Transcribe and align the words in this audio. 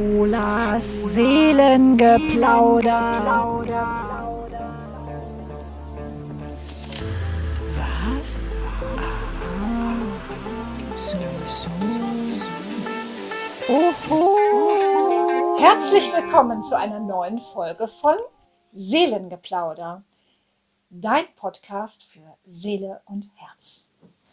Schulas 0.00 1.12
Seelengeplauder. 1.12 3.04
Was? 7.76 8.62
Aha. 8.96 9.92
So, 10.96 11.18
so. 11.44 11.68
Oho. 13.68 15.58
Herzlich 15.58 16.10
willkommen 16.14 16.64
zu 16.64 16.78
einer 16.78 17.00
neuen 17.00 17.38
Folge 17.52 17.86
von 18.00 18.16
Seelengeplauder, 18.72 20.02
dein 20.88 21.26
Podcast 21.36 22.04
für 22.04 22.38
Seele 22.46 23.02
und 23.04 23.28
Herz. 23.36 23.90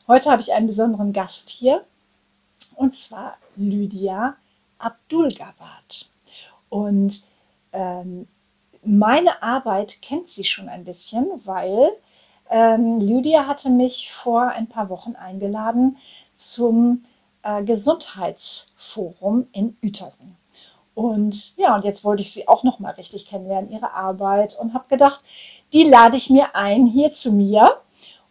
Heute 0.08 0.31
habe 0.31 0.41
ich 0.41 0.54
einen 0.54 0.68
besonderen 0.68 1.12
Gast 1.12 1.49
hier 1.49 1.84
und 2.77 2.95
zwar 2.95 3.36
Lydia 3.58 4.38
Abdulgabad. 4.80 6.09
Und 6.70 7.23
ähm, 7.72 8.27
meine 8.84 9.41
Arbeit 9.41 10.02
kennt 10.02 10.30
sie 10.30 10.44
schon 10.44 10.70
ein 10.70 10.84
bisschen, 10.84 11.27
weil 11.45 11.91
ähm, 12.50 13.00
Lydia 13.00 13.48
hatte 13.48 13.70
mich 13.70 14.12
vor 14.12 14.50
ein 14.50 14.67
paar 14.67 14.90
Wochen 14.90 15.16
eingeladen 15.16 15.98
zum 16.36 17.05
äh, 17.44 17.63
Gesundheitsforum 17.63 19.48
in 19.52 19.77
Uetersen. 19.84 20.38
Und 20.94 21.55
ja, 21.58 21.75
und 21.75 21.84
jetzt 21.84 22.03
wollte 22.03 22.22
ich 22.22 22.34
sie 22.34 22.48
auch 22.48 22.64
noch 22.64 22.80
mal 22.80 22.94
richtig 22.94 23.28
kennenlernen, 23.28 23.70
ihre 23.70 23.94
Arbeit, 23.94 24.58
und 24.58 24.73
habe 24.73 24.88
gedacht, 24.88 25.22
die 25.73 25.84
lade 25.84 26.17
ich 26.17 26.30
mir 26.30 26.55
ein 26.55 26.88
hier 26.88 27.14
zu 27.14 27.31
mir 27.31 27.81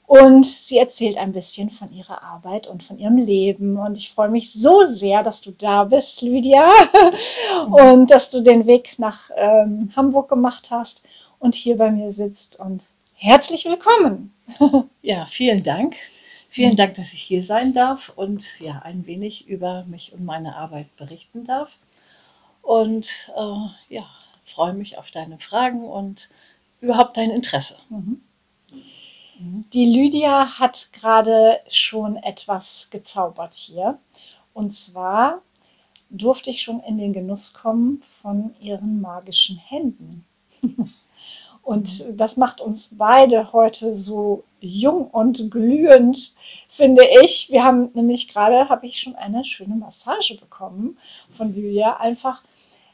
und 0.07 0.47
sie 0.47 0.79
erzählt 0.79 1.17
ein 1.17 1.33
bisschen 1.33 1.71
von 1.71 1.93
ihrer 1.93 2.23
Arbeit 2.23 2.69
und 2.69 2.85
von 2.85 2.99
ihrem 2.99 3.17
Leben. 3.17 3.77
Und 3.77 3.97
ich 3.97 4.11
freue 4.11 4.29
mich 4.29 4.53
so 4.53 4.87
sehr, 4.89 5.25
dass 5.25 5.41
du 5.41 5.51
da 5.51 5.83
bist, 5.85 6.23
Lydia. 6.23 6.69
Und 7.71 8.11
dass 8.11 8.31
du 8.31 8.41
den 8.43 8.67
Weg 8.67 8.99
nach 8.99 9.31
ähm, 9.35 9.91
Hamburg 9.97 10.29
gemacht 10.29 10.69
hast 10.71 11.03
und 11.39 11.55
hier 11.55 11.77
bei 11.77 11.91
mir 11.91 12.13
sitzt. 12.13 12.59
Und 12.59 12.85
herzlich 13.17 13.65
willkommen. 13.65 14.33
Ja, 15.03 15.27
vielen 15.27 15.63
Dank. 15.63 15.97
Vielen 16.49 16.77
Dank, 16.77 16.95
dass 16.95 17.13
ich 17.13 17.23
hier 17.23 17.43
sein 17.43 17.73
darf 17.75 18.13
und 18.17 18.59
ja, 18.61 18.81
ein 18.85 19.07
wenig 19.07 19.47
über 19.47 19.85
mich 19.85 20.13
und 20.13 20.25
meine 20.25 20.57
Arbeit 20.57 20.95
berichten 20.97 21.45
darf. 21.45 21.77
Und 22.63 23.31
äh, 23.37 23.95
ja, 23.95 24.05
freue 24.45 24.73
mich 24.73 24.99
auf 24.99 25.11
deine 25.11 25.39
Fragen 25.39 25.85
und 25.85 26.29
überhaupt 26.81 27.17
dein 27.17 27.31
Interesse. 27.31 27.77
Mhm. 27.89 28.21
Die 29.39 29.85
Lydia 29.85 30.59
hat 30.59 30.93
gerade 30.93 31.61
schon 31.69 32.17
etwas 32.17 32.89
gezaubert 32.91 33.55
hier. 33.55 33.99
Und 34.55 34.77
zwar 34.77 35.43
durfte 36.09 36.51
ich 36.51 36.63
schon 36.63 36.81
in 36.81 36.97
den 36.97 37.13
Genuss 37.13 37.53
kommen 37.53 38.03
von 38.23 38.55
ihren 38.61 39.01
magischen 39.01 39.59
Händen. 39.59 40.25
Und 41.63 42.05
das 42.13 42.37
macht 42.37 42.61
uns 42.61 42.97
beide 42.97 43.53
heute 43.53 43.93
so 43.93 44.45
jung 44.61 45.09
und 45.09 45.51
glühend, 45.51 46.33
finde 46.69 47.03
ich. 47.25 47.51
Wir 47.51 47.65
haben 47.65 47.91
nämlich 47.93 48.29
gerade, 48.29 48.69
habe 48.69 48.87
ich 48.87 49.01
schon 49.01 49.17
eine 49.17 49.45
schöne 49.45 49.75
Massage 49.75 50.37
bekommen 50.37 50.97
von 51.37 51.53
Lydia, 51.53 51.97
einfach 51.97 52.45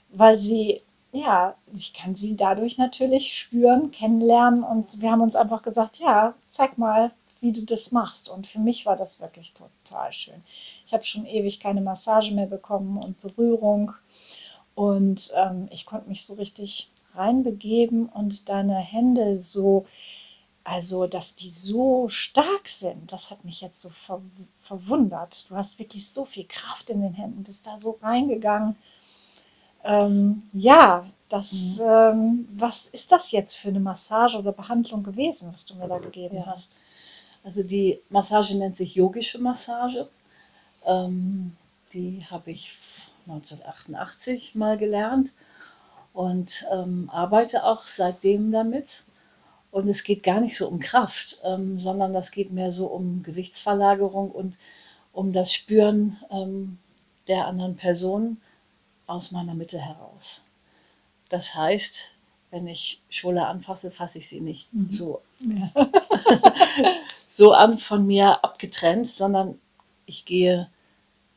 weil 0.08 0.38
sie 0.38 0.80
ja, 1.12 1.54
ich 1.74 1.92
kann 1.92 2.14
sie 2.14 2.36
dadurch 2.36 2.78
natürlich 2.78 3.38
spüren, 3.38 3.90
kennenlernen 3.90 4.64
und 4.64 5.00
wir 5.00 5.10
haben 5.12 5.20
uns 5.20 5.36
einfach 5.36 5.62
gesagt, 5.62 5.98
ja, 5.98 6.34
zeig 6.48 6.78
mal, 6.78 7.10
wie 7.40 7.52
du 7.52 7.62
das 7.62 7.92
machst. 7.92 8.30
Und 8.30 8.46
für 8.46 8.60
mich 8.60 8.86
war 8.86 8.96
das 8.96 9.20
wirklich 9.20 9.52
total 9.52 10.12
schön. 10.12 10.42
Ich 10.86 10.94
habe 10.94 11.04
schon 11.04 11.26
ewig 11.26 11.60
keine 11.60 11.82
Massage 11.82 12.32
mehr 12.32 12.46
bekommen 12.46 12.96
und 12.96 13.20
Berührung 13.20 13.92
und 14.74 15.30
ähm, 15.36 15.68
ich 15.70 15.84
konnte 15.84 16.08
mich 16.08 16.24
so 16.24 16.34
richtig 16.34 16.90
reinbegeben 17.14 18.06
und 18.06 18.48
deine 18.48 18.76
Hände 18.78 19.38
so, 19.38 19.84
also 20.64 21.06
dass 21.06 21.34
die 21.34 21.50
so 21.50 22.08
stark 22.08 22.68
sind, 22.68 23.12
das 23.12 23.30
hat 23.30 23.44
mich 23.44 23.60
jetzt 23.60 23.82
so 23.82 23.90
ver 23.90 24.22
verwundert. 24.62 25.50
Du 25.50 25.56
hast 25.56 25.78
wirklich 25.78 26.10
so 26.10 26.24
viel 26.24 26.46
Kraft 26.46 26.88
in 26.88 27.02
den 27.02 27.12
Händen, 27.12 27.44
bist 27.44 27.66
da 27.66 27.76
so 27.78 27.98
reingegangen 28.00 28.76
ähm, 29.84 30.42
ja, 30.52 31.06
das, 31.28 31.78
mhm. 31.78 31.84
ähm, 31.86 32.48
was 32.52 32.88
ist 32.88 33.10
das 33.10 33.30
jetzt 33.30 33.54
für 33.54 33.68
eine 33.68 33.80
Massage 33.80 34.38
oder 34.38 34.52
Behandlung 34.52 35.02
gewesen, 35.02 35.50
was 35.52 35.64
du 35.64 35.74
mir 35.74 35.88
da 35.88 35.98
gegeben 35.98 36.36
ja. 36.36 36.46
hast? 36.46 36.76
Also 37.44 37.62
die 37.62 38.00
Massage 38.08 38.56
nennt 38.56 38.76
sich 38.76 38.94
yogische 38.94 39.38
Massage. 39.38 40.08
Ähm, 40.84 41.56
die 41.92 42.24
habe 42.30 42.50
ich 42.50 42.76
1988 43.26 44.54
mal 44.54 44.76
gelernt 44.76 45.30
und 46.12 46.66
ähm, 46.72 47.08
arbeite 47.10 47.64
auch 47.64 47.86
seitdem 47.86 48.52
damit. 48.52 49.02
Und 49.70 49.88
es 49.88 50.04
geht 50.04 50.22
gar 50.22 50.40
nicht 50.40 50.56
so 50.56 50.68
um 50.68 50.80
Kraft, 50.80 51.40
ähm, 51.44 51.80
sondern 51.80 52.12
das 52.12 52.30
geht 52.30 52.52
mehr 52.52 52.72
so 52.72 52.86
um 52.86 53.22
Gewichtsverlagerung 53.22 54.30
und 54.30 54.54
um 55.12 55.32
das 55.32 55.52
Spüren 55.52 56.18
ähm, 56.30 56.78
der 57.26 57.46
anderen 57.46 57.76
Person 57.76 58.36
aus 59.06 59.30
meiner 59.30 59.54
Mitte 59.54 59.78
heraus. 59.78 60.42
Das 61.28 61.54
heißt, 61.54 62.10
wenn 62.50 62.66
ich 62.66 63.00
Schola 63.08 63.48
anfasse, 63.48 63.90
fasse 63.90 64.18
ich 64.18 64.28
sie 64.28 64.40
nicht 64.40 64.72
mhm. 64.72 64.92
so, 64.92 65.22
ja. 65.40 65.70
so 67.28 67.52
an 67.52 67.78
von 67.78 68.06
mir 68.06 68.44
abgetrennt, 68.44 69.10
sondern 69.10 69.58
ich 70.06 70.24
gehe 70.24 70.68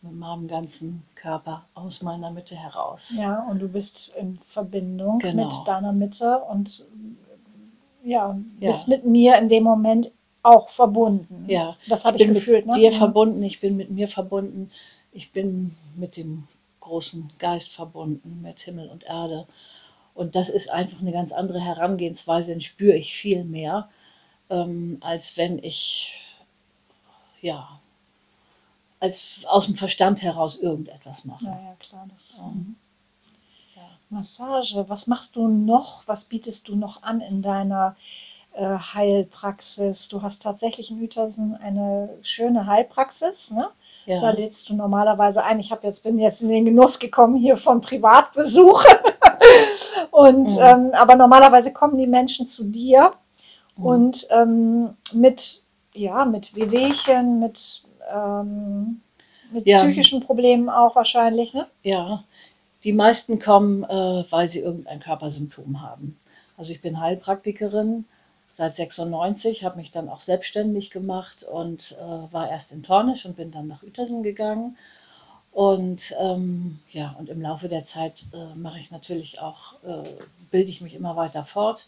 mit 0.02 0.14
meinem 0.14 0.48
ganzen 0.48 1.03
Körper 1.16 1.66
aus 1.74 2.02
meiner 2.02 2.31
Mitte 2.31 2.56
heraus. 2.56 3.12
Ja, 3.16 3.40
und 3.50 3.59
du 3.59 3.68
bist 3.68 4.12
in 4.20 4.38
Verbindung 4.40 5.20
genau. 5.20 5.46
mit 5.46 5.53
deiner 5.66 5.94
Mitte 5.94 6.40
und 6.40 6.86
ja, 8.03 8.38
ja, 8.59 8.68
bist 8.68 8.88
mit 8.88 9.06
mir 9.06 9.38
in 9.38 9.50
dem 9.50 9.64
Moment 9.64 10.12
auch 10.44 10.70
verbunden. 10.70 11.46
Ja, 11.47 11.76
das 11.88 12.06
habe 12.06 12.18
ich, 12.18 12.24
ich 12.24 12.34
gefühlt. 12.34 12.66
Mit 12.68 12.76
ne? 12.76 12.82
dir 12.82 12.92
ja. 12.92 12.97
verbunden, 12.97 13.42
ich 13.42 13.59
bin 13.62 13.78
mit 13.78 13.90
mir 13.90 14.08
verbunden, 14.08 14.70
ich 15.12 15.32
bin 15.32 15.76
mit 15.96 16.18
dem 16.18 16.47
großen 16.85 17.31
Geist 17.40 17.73
verbunden 17.73 18.41
mit 18.41 18.59
Himmel 18.62 18.90
und 18.90 19.03
Erde. 19.03 19.47
Und 20.13 20.35
das 20.35 20.50
ist 20.50 20.69
einfach 20.69 21.01
eine 21.01 21.12
ganz 21.12 21.31
andere 21.31 21.59
Herangehensweise, 21.59 22.51
den 22.51 22.62
spüre 22.62 22.96
ich 22.96 23.18
viel 23.18 23.44
mehr, 23.44 23.90
ähm, 24.50 24.97
als 25.01 25.35
wenn 25.35 25.59
ich, 25.62 26.13
ja, 27.41 27.79
als 29.00 29.41
aus 29.46 29.66
dem 29.66 29.75
Verstand 29.75 30.22
heraus 30.22 30.56
irgendetwas 30.56 31.25
mache. 31.25 31.46
Ja, 31.46 31.62
ja, 31.62 31.75
klar. 31.79 32.07
Das, 32.09 32.41
mhm. 32.41 32.75
ja. 33.75 33.90
Massage, 34.09 34.85
was 34.88 35.07
machst 35.07 35.35
du 35.35 35.47
noch? 35.47 36.07
Was 36.07 36.25
bietest 36.25 36.67
du 36.69 36.75
noch 36.75 37.03
an 37.03 37.19
in 37.19 37.41
deiner 37.41 37.96
Heilpraxis? 38.62 40.08
Du 40.08 40.22
hast 40.22 40.42
tatsächlich 40.42 40.92
in 40.92 41.02
Uetersen 41.02 41.56
eine 41.56 42.10
schöne 42.22 42.68
Heilpraxis, 42.68 43.52
ne? 43.52 43.68
Ja. 44.06 44.22
Da 44.22 44.32
lädst 44.32 44.70
du 44.70 44.76
normalerweise 44.76 45.44
ein. 45.44 45.60
Ich 45.60 45.72
habe 45.72 45.86
jetzt 45.86 46.04
bin 46.04 46.18
jetzt 46.20 46.42
in 46.42 46.50
den 46.50 46.66
Genuss 46.66 47.00
gekommen 47.00 47.36
hier 47.36 47.58
von 47.58 47.82
Privatbesuchen. 47.82 48.96
und 50.12 50.52
mhm. 50.52 50.60
ähm, 50.62 50.92
aber 50.94 51.16
normalerweise 51.16 51.74
kommen 51.74 51.98
die 51.98 52.08
Menschen 52.08 52.48
zu 52.48 52.64
dir 52.64 53.14
mhm. 53.78 53.86
und 53.86 54.28
ähm, 54.32 54.98
mit 55.14 55.64
ja 55.94 56.26
mit 56.26 56.56
Wehwehchen, 56.56 57.40
mit 57.40 57.84
ähm, 58.14 59.02
mit 59.52 59.66
ja. 59.66 59.80
psychischen 59.80 60.22
Problemen 60.22 60.70
auch 60.70 60.96
wahrscheinlich, 60.96 61.54
ne? 61.54 61.68
Ja, 61.84 62.24
die 62.84 62.94
meisten 62.94 63.40
kommen, 63.40 63.84
äh, 63.84 64.24
weil 64.30 64.48
sie 64.48 64.60
irgendein 64.60 65.00
Körpersymptom 65.00 65.82
haben. 65.82 66.18
Also 66.58 66.72
ich 66.72 66.82
bin 66.82 67.00
Heilpraktikerin 67.00 68.06
seit 68.56 68.76
96, 68.76 69.66
habe 69.66 69.78
mich 69.78 69.91
dann 69.91 70.08
auch 70.08 70.22
selbstständig 70.22 70.90
gemacht 70.90 71.44
und 71.44 71.97
äh, 72.00 72.34
war 72.34 72.50
erst 72.50 72.72
in 72.72 72.84
Tornisch 72.84 73.26
und 73.26 73.35
bin 73.35 73.52
dann 73.52 73.68
nach 73.68 73.84
Uetersen 73.84 74.24
gegangen. 74.24 74.78
Und 75.52 76.14
ähm, 76.20 76.79
ja, 76.91 77.16
und 77.20 77.29
im 77.29 77.41
Laufe 77.41 77.68
der 77.68 77.85
Zeit 77.85 78.26
äh, 78.34 78.56
mache 78.56 78.79
ich 78.79 78.91
natürlich 78.91 79.41
auch, 79.41 79.74
äh, 79.84 80.09
bilde 80.52 80.70
ich 80.72 80.82
mich 80.82 80.96
immer 80.96 81.18
weiter 81.18 81.44
fort, 81.44 81.88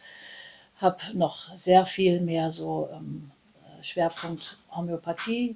habe 0.80 0.98
noch 1.14 1.56
sehr 1.56 1.86
viel 1.86 2.20
mehr 2.20 2.52
so 2.52 2.90
ähm, 2.94 3.32
Schwerpunkt 3.82 4.58
Homöopathie 4.76 5.56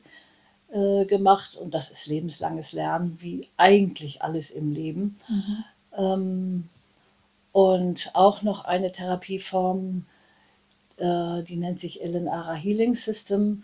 äh, 0.72 1.06
gemacht 1.06 1.58
und 1.58 1.74
das 1.74 1.90
ist 1.90 2.08
lebenslanges 2.08 2.72
Lernen, 2.72 3.18
wie 3.20 3.50
eigentlich 3.58 4.22
alles 4.22 4.50
im 4.50 4.72
Leben. 4.74 5.20
Mhm. 5.28 5.64
Ähm, 5.98 6.70
und 7.52 8.12
auch 8.14 8.44
noch 8.44 8.64
eine 8.64 8.94
Therapieform, 8.94 10.06
die 11.02 11.58
nennt 11.58 11.80
sich 11.80 12.04
Ellen 12.04 12.28
Ara 12.28 12.54
Healing 12.54 12.96
System. 12.96 13.64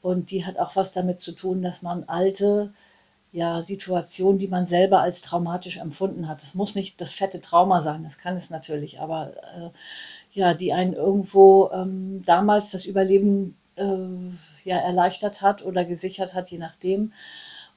Und 0.00 0.30
die 0.32 0.44
hat 0.44 0.58
auch 0.58 0.74
was 0.74 0.92
damit 0.92 1.20
zu 1.20 1.32
tun, 1.32 1.62
dass 1.62 1.82
man 1.82 2.04
alte 2.04 2.72
ja, 3.32 3.62
Situationen, 3.62 4.38
die 4.38 4.48
man 4.48 4.66
selber 4.66 5.00
als 5.00 5.22
traumatisch 5.22 5.78
empfunden 5.78 6.28
hat, 6.28 6.42
das 6.42 6.54
muss 6.54 6.74
nicht 6.74 7.00
das 7.00 7.14
fette 7.14 7.40
Trauma 7.40 7.80
sein, 7.80 8.04
das 8.04 8.18
kann 8.18 8.36
es 8.36 8.50
natürlich, 8.50 9.00
aber 9.00 9.32
äh, 9.56 9.70
ja, 10.38 10.52
die 10.52 10.74
einen 10.74 10.92
irgendwo 10.92 11.70
ähm, 11.72 12.22
damals 12.26 12.70
das 12.70 12.84
Überleben 12.84 13.56
äh, 13.76 14.68
ja, 14.68 14.76
erleichtert 14.76 15.40
hat 15.40 15.64
oder 15.64 15.86
gesichert 15.86 16.34
hat, 16.34 16.50
je 16.50 16.58
nachdem 16.58 17.12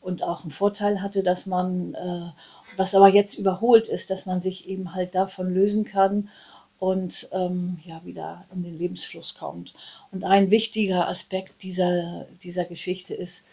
und 0.02 0.24
auch 0.24 0.44
einen 0.44 0.52
Vorteil 0.52 1.02
hatte, 1.02 1.24
dass 1.24 1.46
man 1.46 1.94
äh, 1.94 2.30
was 2.78 2.94
aber 2.94 3.08
jetzt 3.08 3.36
überholt 3.36 3.88
ist, 3.88 4.10
dass 4.10 4.26
man 4.26 4.42
sich 4.42 4.68
eben 4.68 4.94
halt 4.94 5.16
davon 5.16 5.54
lösen 5.54 5.86
kann 5.86 6.30
und 6.80 7.30
ähm, 7.32 7.80
ja 7.86 8.04
wieder 8.06 8.46
in 8.54 8.64
den 8.64 8.78
Lebensfluss 8.78 9.36
kommt. 9.36 9.74
Und 10.12 10.24
ein 10.24 10.52
wichtiger 10.52 11.08
Aspekt 11.08 11.64
dieser, 11.64 12.28
dieser 12.44 12.66
Geschichte 12.66 13.14
ist 13.14 13.46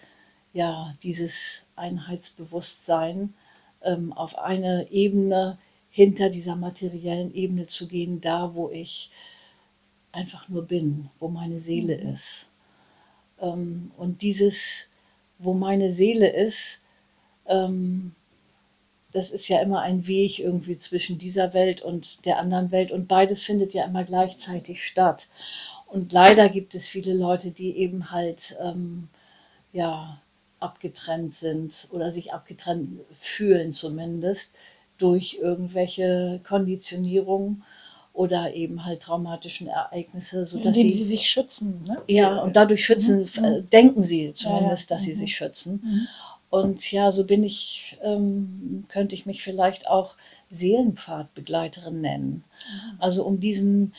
ja 0.52 0.94
dieses 1.02 1.64
Einheitsbewusstsein 1.76 3.34
ähm, 3.82 4.12
auf 4.12 4.38
eine 4.38 4.90
Ebene 4.90 5.58
hinter 5.90 6.30
dieser 6.30 6.56
materiellen 6.56 7.34
Ebene 7.34 7.66
zu 7.66 7.86
gehen, 7.86 8.20
da 8.20 8.54
wo 8.54 8.70
ich 8.70 9.10
einfach 10.10 10.48
nur 10.48 10.62
bin, 10.62 11.08
wo 11.18 11.28
meine 11.28 11.60
Seele 11.60 11.98
mhm. 11.98 12.12
ist. 12.12 12.48
Ähm, 13.40 13.92
und 13.96 14.22
dieses, 14.22 14.88
wo 15.38 15.54
meine 15.54 15.90
Seele 15.90 16.28
ist, 16.28 16.80
ähm, 17.46 18.14
das 19.12 19.30
ist 19.30 19.48
ja 19.48 19.60
immer 19.60 19.80
ein 19.80 20.06
Weg 20.06 20.38
irgendwie 20.38 20.78
zwischen 20.78 21.18
dieser 21.18 21.54
Welt 21.54 21.82
und 21.82 22.24
der 22.24 22.38
anderen 22.38 22.70
Welt 22.70 22.90
und 22.90 23.08
beides 23.08 23.42
findet 23.42 23.74
ja 23.74 23.84
immer 23.84 24.04
gleichzeitig 24.04 24.84
statt. 24.84 25.26
Und 25.86 26.12
leider 26.12 26.48
gibt 26.48 26.74
es 26.74 26.88
viele 26.88 27.12
Leute, 27.12 27.50
die 27.50 27.76
eben 27.76 28.10
halt 28.10 28.56
ähm, 28.60 29.08
ja 29.72 30.18
abgetrennt 30.60 31.34
sind 31.34 31.88
oder 31.90 32.10
sich 32.10 32.32
abgetrennt 32.32 33.00
fühlen 33.18 33.72
zumindest 33.74 34.54
durch 34.96 35.38
irgendwelche 35.40 36.40
Konditionierungen 36.46 37.64
oder 38.14 38.54
eben 38.54 38.84
halt 38.84 39.02
traumatischen 39.02 39.66
Ereignisse, 39.66 40.46
sodass 40.46 40.76
Indem 40.76 40.90
sie, 40.90 40.98
sie 40.98 41.04
sich 41.04 41.28
schützen. 41.28 41.82
Ne? 41.86 42.00
Ja, 42.06 42.38
und 42.40 42.56
dadurch 42.56 42.84
schützen, 42.84 43.28
mhm. 43.36 43.44
Äh, 43.44 43.62
denken 43.62 44.02
sie 44.02 44.32
zumindest, 44.34 44.90
ja, 44.90 44.96
ja. 44.96 44.98
dass 44.98 45.04
sie 45.04 45.14
mhm. 45.14 45.18
sich 45.18 45.36
schützen. 45.36 45.80
Mhm. 45.82 46.08
Und 46.52 46.92
ja, 46.92 47.12
so 47.12 47.24
bin 47.24 47.44
ich, 47.44 47.96
ähm, 48.02 48.84
könnte 48.88 49.14
ich 49.14 49.24
mich 49.24 49.42
vielleicht 49.42 49.88
auch 49.88 50.16
Seelenpfadbegleiterin 50.50 52.02
nennen. 52.02 52.44
Mhm. 52.44 53.00
Also 53.00 53.24
um 53.24 53.40
diesen, 53.40 53.94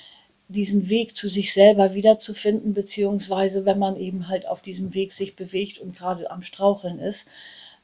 diesen 0.50 0.88
Weg 0.88 1.18
zu 1.18 1.30
sich 1.30 1.52
selber 1.52 1.96
wiederzufinden, 1.96 2.76
beziehungsweise 2.76 3.66
wenn 3.66 3.80
man 3.80 3.98
eben 3.98 4.28
halt 4.28 4.48
auf 4.48 4.62
diesem 4.62 4.94
Weg 4.94 5.14
sich 5.14 5.36
bewegt 5.36 5.80
und 5.80 5.98
gerade 5.98 6.30
am 6.30 6.44
Straucheln 6.44 7.00
ist, 7.00 7.28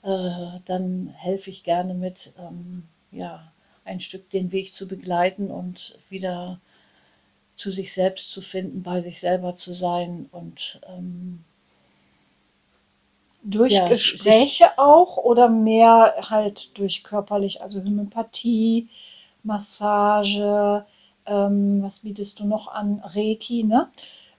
äh, 0.04 0.60
dann 0.66 1.16
helfe 1.18 1.50
ich 1.50 1.64
gerne 1.64 1.96
mit, 1.96 2.32
ähm, 2.38 2.84
ja, 3.12 3.52
ein 3.86 4.00
Stück 4.00 4.30
den 4.30 4.52
Weg 4.52 4.76
zu 4.76 4.88
begleiten 4.88 5.50
und 5.50 5.98
wieder 6.10 6.62
zu 7.58 7.72
sich 7.72 7.92
selbst 7.92 8.32
zu 8.32 8.42
finden, 8.42 8.84
bei 8.84 9.02
sich 9.02 9.20
selber 9.20 9.56
zu 9.56 9.74
sein 9.74 10.28
und 10.32 10.80
ähm, 10.88 11.44
durch 13.42 13.74
ja, 13.74 13.88
Gespräche 13.88 14.78
auch 14.78 15.18
oder 15.18 15.50
mehr 15.50 16.14
halt 16.30 16.78
durch 16.78 17.04
körperlich, 17.04 17.62
also 17.62 17.80
Homöopathie, 17.80 18.90
Massage, 19.44 20.86
ähm, 21.26 21.82
was 21.82 22.00
bietest 22.00 22.40
du 22.40 22.46
noch 22.46 22.68
an? 22.68 23.02
Reiki, 23.04 23.64
ne? 23.64 23.90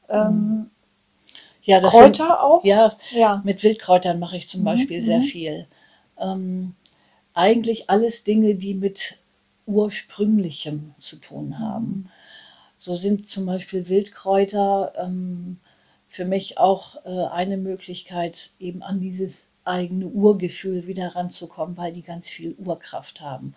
Ähm, 0.08 0.70
ja, 1.62 1.80
Kräuter 1.80 2.12
sind, 2.12 2.30
auch? 2.30 2.64
Ja, 2.64 2.92
ja, 3.12 3.40
mit 3.44 3.62
Wildkräutern 3.62 4.18
mache 4.18 4.36
ich 4.36 4.48
zum 4.48 4.62
mhm, 4.62 4.66
Beispiel 4.66 5.02
sehr 5.02 5.18
mhm. 5.20 5.24
viel. 5.24 5.66
Ähm, 6.18 6.74
eigentlich 7.32 7.88
alles 7.88 8.24
Dinge, 8.24 8.54
die 8.54 8.74
mit 8.74 9.18
ursprünglichem 9.66 10.94
zu 10.98 11.16
tun 11.16 11.58
haben. 11.58 11.86
Mhm. 11.86 12.08
So 12.78 12.96
sind 12.96 13.28
zum 13.28 13.46
Beispiel 13.46 13.88
Wildkräuter 13.88 14.92
ähm, 14.96 15.58
für 16.10 16.24
mich 16.24 16.58
auch 16.58 17.04
äh, 17.06 17.26
eine 17.26 17.56
Möglichkeit, 17.56 18.50
eben 18.58 18.82
an 18.82 19.00
dieses 19.00 19.46
eigene 19.64 20.08
Urgefühl 20.08 20.86
wieder 20.86 21.14
ranzukommen, 21.14 21.76
weil 21.76 21.92
die 21.92 22.02
ganz 22.02 22.28
viel 22.28 22.54
Urkraft 22.58 23.20
haben. 23.20 23.54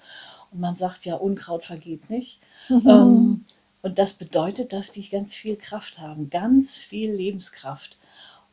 Und 0.51 0.59
man 0.59 0.75
sagt 0.75 1.03
ja, 1.05 1.15
Unkraut 1.15 1.65
vergeht 1.65 2.09
nicht. 2.09 2.39
Mhm. 2.69 2.87
Ähm, 2.87 3.45
und 3.81 3.97
das 3.97 4.13
bedeutet, 4.13 4.71
dass 4.71 4.91
die 4.91 5.09
ganz 5.09 5.35
viel 5.35 5.55
Kraft 5.55 5.97
haben, 5.97 6.29
ganz 6.29 6.77
viel 6.77 7.11
Lebenskraft. 7.11 7.97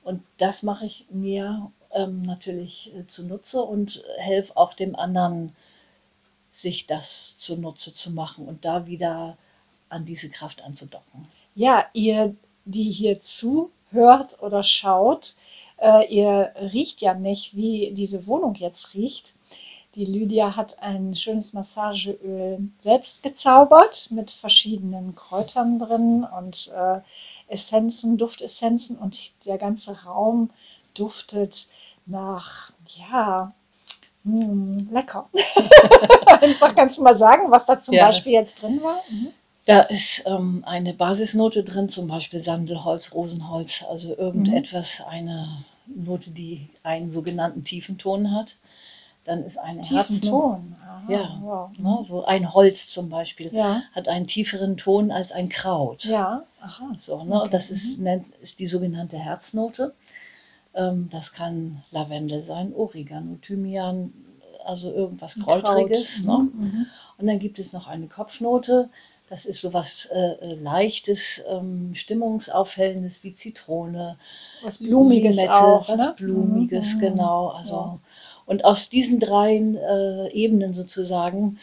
Und 0.03 0.23
das 0.39 0.63
mache 0.63 0.87
ich 0.87 1.07
mir 1.11 1.71
ähm, 1.93 2.23
natürlich 2.23 2.93
äh, 2.97 3.07
zunutze 3.07 3.61
und 3.61 4.03
helfe 4.17 4.57
auch 4.57 4.73
dem 4.73 4.97
anderen, 4.97 5.55
sich 6.53 6.87
das 6.87 7.37
zunutze 7.39 7.95
zu 7.95 8.11
machen 8.11 8.49
und 8.49 8.65
da 8.65 8.87
wieder 8.87 9.37
an 9.91 10.07
diese 10.07 10.31
Kraft 10.31 10.63
anzudocken. 10.63 11.29
Ja, 11.55 11.87
ihr, 11.93 12.35
die 12.65 12.91
hier 12.91 13.21
zu 13.21 13.71
hört 13.91 14.43
oder 14.43 14.63
schaut, 14.63 15.35
äh, 15.81 16.07
ihr 16.15 16.53
riecht 16.73 17.01
ja 17.01 17.15
nicht, 17.15 17.57
wie 17.57 17.93
diese 17.93 18.27
Wohnung 18.27 18.55
jetzt 18.55 18.95
riecht. 18.95 19.35
Die 19.97 20.05
Lydia 20.05 20.55
hat 20.55 20.81
ein 20.83 21.17
schönes 21.17 21.53
Massageöl 21.53 22.61
selbst 22.79 23.25
gezaubert 23.25 24.09
mit 24.11 24.31
verschiedenen 24.31 25.17
Kräutern 25.17 25.81
drin 25.81 26.25
und 26.39 26.71
äh, 26.77 27.01
Essenzen, 27.49 28.17
Duftessenzen 28.17 28.97
und 28.97 29.33
der 29.47 29.59
ganze 29.59 30.05
Raum 30.05 30.51
duftet 30.95 31.67
nach, 32.07 32.73
ja, 32.87 33.53
mh, 34.23 34.43
hm, 34.43 34.89
lecker. 34.93 35.29
Einfach 36.41 36.75
kannst 36.77 36.99
du 36.99 37.03
mal 37.03 37.19
sagen, 37.19 37.51
was 37.51 37.67
da 37.67 37.81
zum 37.81 37.95
ja. 37.95 38.07
Beispiel 38.07 38.33
jetzt 38.33 38.63
drin 38.63 38.81
war? 38.83 39.01
Mhm. 39.09 39.33
Da 39.67 39.81
ist 39.81 40.23
ähm, 40.27 40.63
eine 40.65 40.95
Basisnote 40.95 41.63
drin, 41.63 41.89
zum 41.89 42.09
Beispiel 42.09 42.41
Sandelholz, 42.41 43.13
Rosenholz, 43.13 43.85
also 43.89 44.17
irgendetwas, 44.17 45.01
mhm. 45.01 45.05
eine 45.07 45.65
Note, 45.87 46.31
die 46.31 46.69
einen 46.83 47.11
sogenannten 47.11 47.65
Tiefenton 47.65 48.35
hat. 48.35 48.57
Dann 49.25 49.45
ist 49.45 49.59
eine 49.59 49.83
Herzton. 49.83 50.75
Ja, 51.09 51.39
wow. 51.43 51.71
ne, 51.77 51.99
so 52.03 52.25
ein 52.25 52.55
Holz 52.55 52.89
zum 52.89 53.11
Beispiel 53.11 53.53
ja. 53.53 53.83
hat 53.93 54.09
einen 54.09 54.27
tieferen 54.27 54.77
Ton 54.77 55.11
als 55.11 55.31
ein 55.31 55.49
Kraut. 55.51 56.05
Ja, 56.05 56.45
aha. 56.61 56.93
So, 56.99 57.23
ne, 57.25 57.43
okay. 57.43 57.49
Das 57.51 57.71
ist, 57.71 57.99
mhm. 57.99 58.05
nennt, 58.05 58.35
ist 58.41 58.59
die 58.61 58.67
sogenannte 58.67 59.19
Herznote. 59.19 59.95
Ähm, 60.75 61.09
das 61.11 61.33
kann 61.33 61.83
Lavendel 61.91 62.41
sein, 62.43 62.73
Oregano, 62.75 63.37
Thymian, 63.43 64.13
also 64.65 64.91
irgendwas 64.91 65.35
Kräutriges. 65.39 66.25
Ne? 66.25 66.49
Mhm. 66.53 66.87
Und 67.19 67.27
dann 67.27 67.39
gibt 67.39 67.59
es 67.59 67.73
noch 67.73 67.89
eine 67.89 68.07
Kopfnote, 68.07 68.89
das 69.31 69.47
ist 69.47 69.61
so 69.61 69.73
was 69.73 70.07
äh, 70.07 70.19
äh, 70.19 70.55
Leichtes, 70.55 71.43
ähm, 71.49 71.95
Stimmungsaufhellendes 71.95 73.23
wie 73.23 73.35
Zitrone. 73.35 74.19
Was 74.63 74.79
Blumiges 74.79 75.37
Limette, 75.37 75.55
auch. 75.55 75.89
Was 75.89 75.97
ne? 75.97 76.15
Blumiges, 76.17 76.97
mhm. 76.97 77.01
genau. 77.01 77.49
Also, 77.49 77.75
ja. 77.75 77.99
Und 78.45 78.65
aus 78.65 78.89
diesen 78.89 79.21
drei 79.21 79.55
äh, 79.55 80.33
Ebenen 80.33 80.75
sozusagen 80.75 81.59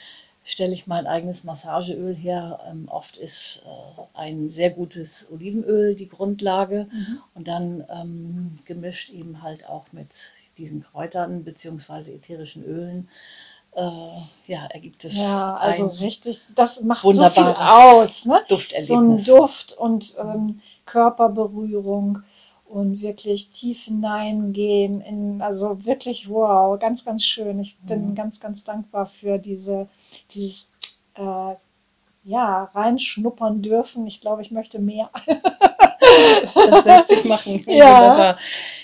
stelle 0.46 0.74
ich 0.74 0.88
mein 0.88 1.08
eigenes 1.08 1.44
Massageöl 1.44 2.16
her. 2.16 2.62
Ähm, 2.72 2.88
oft 2.90 3.18
ist 3.18 3.64
äh, 3.66 4.02
ein 4.18 4.50
sehr 4.50 4.70
gutes 4.70 5.28
Olivenöl 5.30 5.94
die 5.94 6.08
Grundlage 6.08 6.88
mhm. 6.90 7.20
und 7.36 7.50
dann 7.50 7.84
ähm, 7.94 8.60
gemischt 8.64 9.10
eben 9.10 9.44
halt 9.44 9.68
auch 9.68 9.88
mit 9.92 10.32
diesen 10.58 10.84
Kräutern 10.84 11.44
bzw. 11.44 12.14
ätherischen 12.14 12.64
Ölen 12.64 13.10
äh, 13.78 14.52
ja, 14.52 14.66
ergibt 14.66 15.06
es. 15.06 15.18
Ja, 15.18 15.56
also 15.56 15.86
richtig, 15.86 16.42
das 16.56 16.82
macht 16.82 17.04
so 17.04 17.30
viel 17.30 17.44
aus. 17.44 18.26
Ne? 18.26 18.42
Dufterlebnis. 18.50 18.88
So 18.88 18.98
ein 18.98 19.24
Duft 19.24 19.78
und 19.78 20.16
ähm, 20.20 20.62
Körperberührung 20.86 22.24
und 22.66 23.02
wirklich 23.02 23.52
tief 23.52 23.84
hineingehen. 23.84 25.02
In, 25.02 25.42
also 25.44 25.86
wirklich 25.86 26.28
wow, 26.28 26.80
ganz, 26.80 27.06
ganz 27.06 27.24
schön. 27.24 27.60
Ich 27.60 27.78
bin 27.82 28.10
mhm. 28.10 28.16
ganz, 28.16 28.40
ganz 28.40 28.64
dankbar 28.64 29.06
für 29.06 29.38
diese, 29.38 29.88
dieses 30.32 30.72
äh, 31.14 31.54
ja, 32.24 32.64
reinschnuppern 32.74 33.62
dürfen. 33.62 34.08
Ich 34.08 34.22
glaube, 34.22 34.42
ich 34.42 34.50
möchte 34.50 34.80
mehr. 34.80 35.12
das 36.56 36.86
lässt 36.86 37.10
sich 37.10 37.26
machen. 37.26 37.64
Ja. 37.68 38.38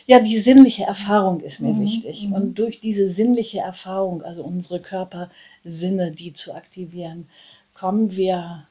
Ja, 0.06 0.20
die 0.20 0.40
sinnliche 0.40 0.84
Erfahrung 0.84 1.42
ist 1.42 1.60
mir 1.60 1.74
mhm. 1.74 1.82
wichtig. 1.82 2.28
Mhm. 2.28 2.34
Und 2.34 2.60
durch 2.60 2.80
diese 2.80 3.10
sinnliche 3.10 3.60
Erfahrung, 3.60 4.22
also 4.22 4.44
unsere 4.44 4.80
Körpersinne, 4.80 6.12
die 6.12 6.34
zu 6.34 6.54
aktivieren, 6.54 7.30
kommen 7.74 8.16
wir, 8.16 8.68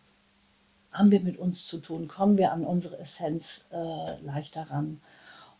haben 0.93 1.11
wir 1.11 1.21
mit 1.21 1.39
uns 1.39 1.67
zu 1.67 1.79
tun, 1.79 2.09
kommen 2.09 2.37
wir 2.37 2.53
an 2.53 2.65
unsere 2.65 2.99
Essenz 2.99 3.65
äh, 3.73 4.21
leichter 4.23 4.63
ran. 4.71 5.01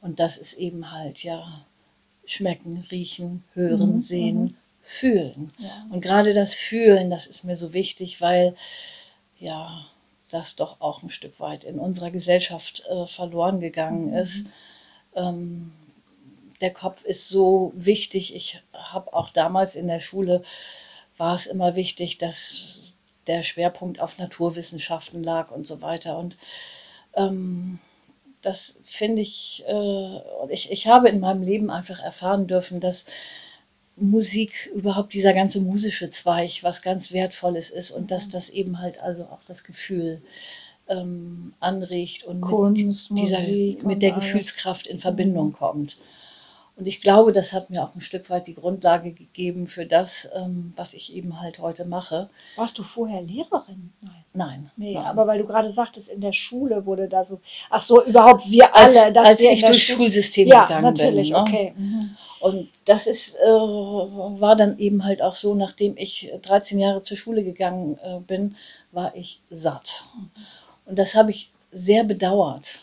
Und 0.01 0.21
das 0.21 0.37
ist 0.37 0.55
eben 0.55 0.91
halt, 0.91 1.23
ja, 1.23 1.65
schmecken, 2.27 2.85
riechen, 2.91 3.45
hören, 3.55 3.97
mhm. 3.97 4.03
sehen, 4.03 4.43
mhm. 4.43 4.57
fühlen. 4.83 5.53
Ja. 5.59 5.87
Und 5.91 6.01
gerade 6.01 6.35
das 6.35 6.55
Fühlen, 6.55 7.11
das 7.11 7.27
ist 7.27 7.45
mir 7.45 7.57
so 7.57 7.73
wichtig, 7.73 8.21
weil, 8.21 8.55
ja, 9.39 9.87
das 10.31 10.57
doch 10.57 10.81
auch 10.81 11.03
ein 11.03 11.11
Stück 11.11 11.41
weit 11.41 11.65
in 11.65 11.79
unserer 11.79 12.11
Gesellschaft 12.11 12.85
äh, 12.89 13.07
verloren 13.07 13.61
gegangen 13.61 14.09
mhm. 14.09 14.17
ist. 14.17 14.47
Ähm, 15.15 15.73
der 16.61 16.73
Kopf 16.73 17.05
ist 17.05 17.29
so 17.29 17.73
wichtig. 17.75 18.35
Ich 18.35 18.63
habe 18.73 19.13
auch 19.13 19.31
damals 19.31 19.75
in 19.75 19.89
der 19.89 20.01
Schule, 20.01 20.43
war 21.17 21.35
es 21.35 21.47
immer 21.47 21.77
wichtig, 21.77 22.19
dass 22.19 22.81
der 23.27 23.43
Schwerpunkt 23.43 24.01
auf 24.01 24.19
Naturwissenschaften 24.19 25.23
lag 25.23 25.51
und 25.51 25.67
so 25.67 25.83
weiter. 25.83 26.19
Und 26.19 26.37
ähm, 27.15 27.79
das 28.43 28.77
finde 28.85 29.23
ich, 29.23 29.65
äh, 29.67 30.19
ich, 30.51 30.71
ich 30.71 30.87
habe 30.87 31.09
in 31.09 31.21
meinem 31.21 31.43
Leben 31.43 31.71
einfach 31.71 32.01
erfahren 32.01 32.47
dürfen, 32.47 32.81
dass 32.81 33.05
Musik, 33.97 34.71
überhaupt 34.75 35.13
dieser 35.13 35.35
ganze 35.35 35.61
musische 35.61 36.11
Zweig, 36.11 36.63
was 36.63 36.83
ganz 36.83 37.13
Wertvolles 37.13 37.71
ist 37.71 37.91
und 37.91 38.11
dass 38.11 38.29
das 38.29 38.49
eben 38.49 38.81
halt 38.81 38.99
also 39.01 39.25
auch 39.25 39.45
das 39.47 39.65
Gefühl 39.65 40.23
ähm, 40.89 41.55
anregt 41.61 42.25
und 42.25 42.41
Kunst, 42.41 43.11
mit, 43.11 43.25
dieser, 43.25 43.39
Musik 43.39 43.85
mit 43.85 44.03
der 44.03 44.15
alles. 44.15 44.25
Gefühlskraft 44.25 44.87
in 44.87 44.99
Verbindung 44.99 45.53
kommt. 45.53 45.97
Und 46.75 46.89
ich 46.89 47.03
glaube, 47.03 47.33
das 47.33 47.53
hat 47.53 47.69
mir 47.69 47.85
auch 47.85 47.95
ein 47.95 48.01
Stück 48.01 48.31
weit 48.31 48.47
die 48.47 48.55
Grundlage 48.55 49.13
gegeben 49.13 49.67
für 49.67 49.85
das, 49.85 50.29
ähm, 50.35 50.73
was 50.75 50.95
ich 50.95 51.13
eben 51.13 51.39
halt 51.41 51.59
heute 51.59 51.85
mache. 51.85 52.31
Warst 52.57 52.79
du 52.79 52.83
vorher 52.83 53.21
Lehrerin? 53.21 53.93
Nein. 54.01 54.25
Nein. 54.33 54.71
Nee, 54.77 54.95
nein. 54.95 55.05
aber 55.05 55.27
weil 55.27 55.39
du 55.39 55.47
gerade 55.47 55.71
sagtest, 55.71 56.09
in 56.09 56.23
der 56.23 56.33
Schule 56.33 56.87
wurde 56.87 57.09
da 57.09 57.25
so. 57.25 57.41
Ach 57.69 57.83
so, 57.83 58.03
überhaupt 58.03 58.51
wir 58.51 58.75
als, 58.75 58.97
alle, 58.97 59.13
dass 59.13 59.29
als 59.29 59.41
wir 59.41 59.53
ich 59.53 59.63
durchs. 59.63 59.83
Schulsystem 59.83 60.49
Ja, 60.49 60.63
gegangen 60.65 60.83
natürlich, 60.83 61.29
bin. 61.29 61.37
ne? 61.37 61.43
okay. 61.43 61.73
Mhm. 61.77 62.17
Und 62.41 62.69
das 62.87 63.07
ist, 63.07 63.37
äh, 63.37 63.47
war 63.47 64.57
dann 64.57 64.79
eben 64.79 65.05
halt 65.05 65.23
auch 65.23 65.35
so, 65.35 65.55
nachdem 65.55 65.97
ich 65.97 66.33
13 66.41 66.79
Jahre 66.79 67.03
zur 67.03 67.17
Schule 67.17 67.45
gegangen 67.45 67.99
äh, 68.03 68.19
bin, 68.19 68.57
war 68.91 69.15
ich 69.15 69.41
satt. 69.51 70.05
Und 70.93 70.99
das 70.99 71.15
habe 71.15 71.31
ich 71.31 71.51
sehr 71.71 72.05
bedauert, 72.05 72.81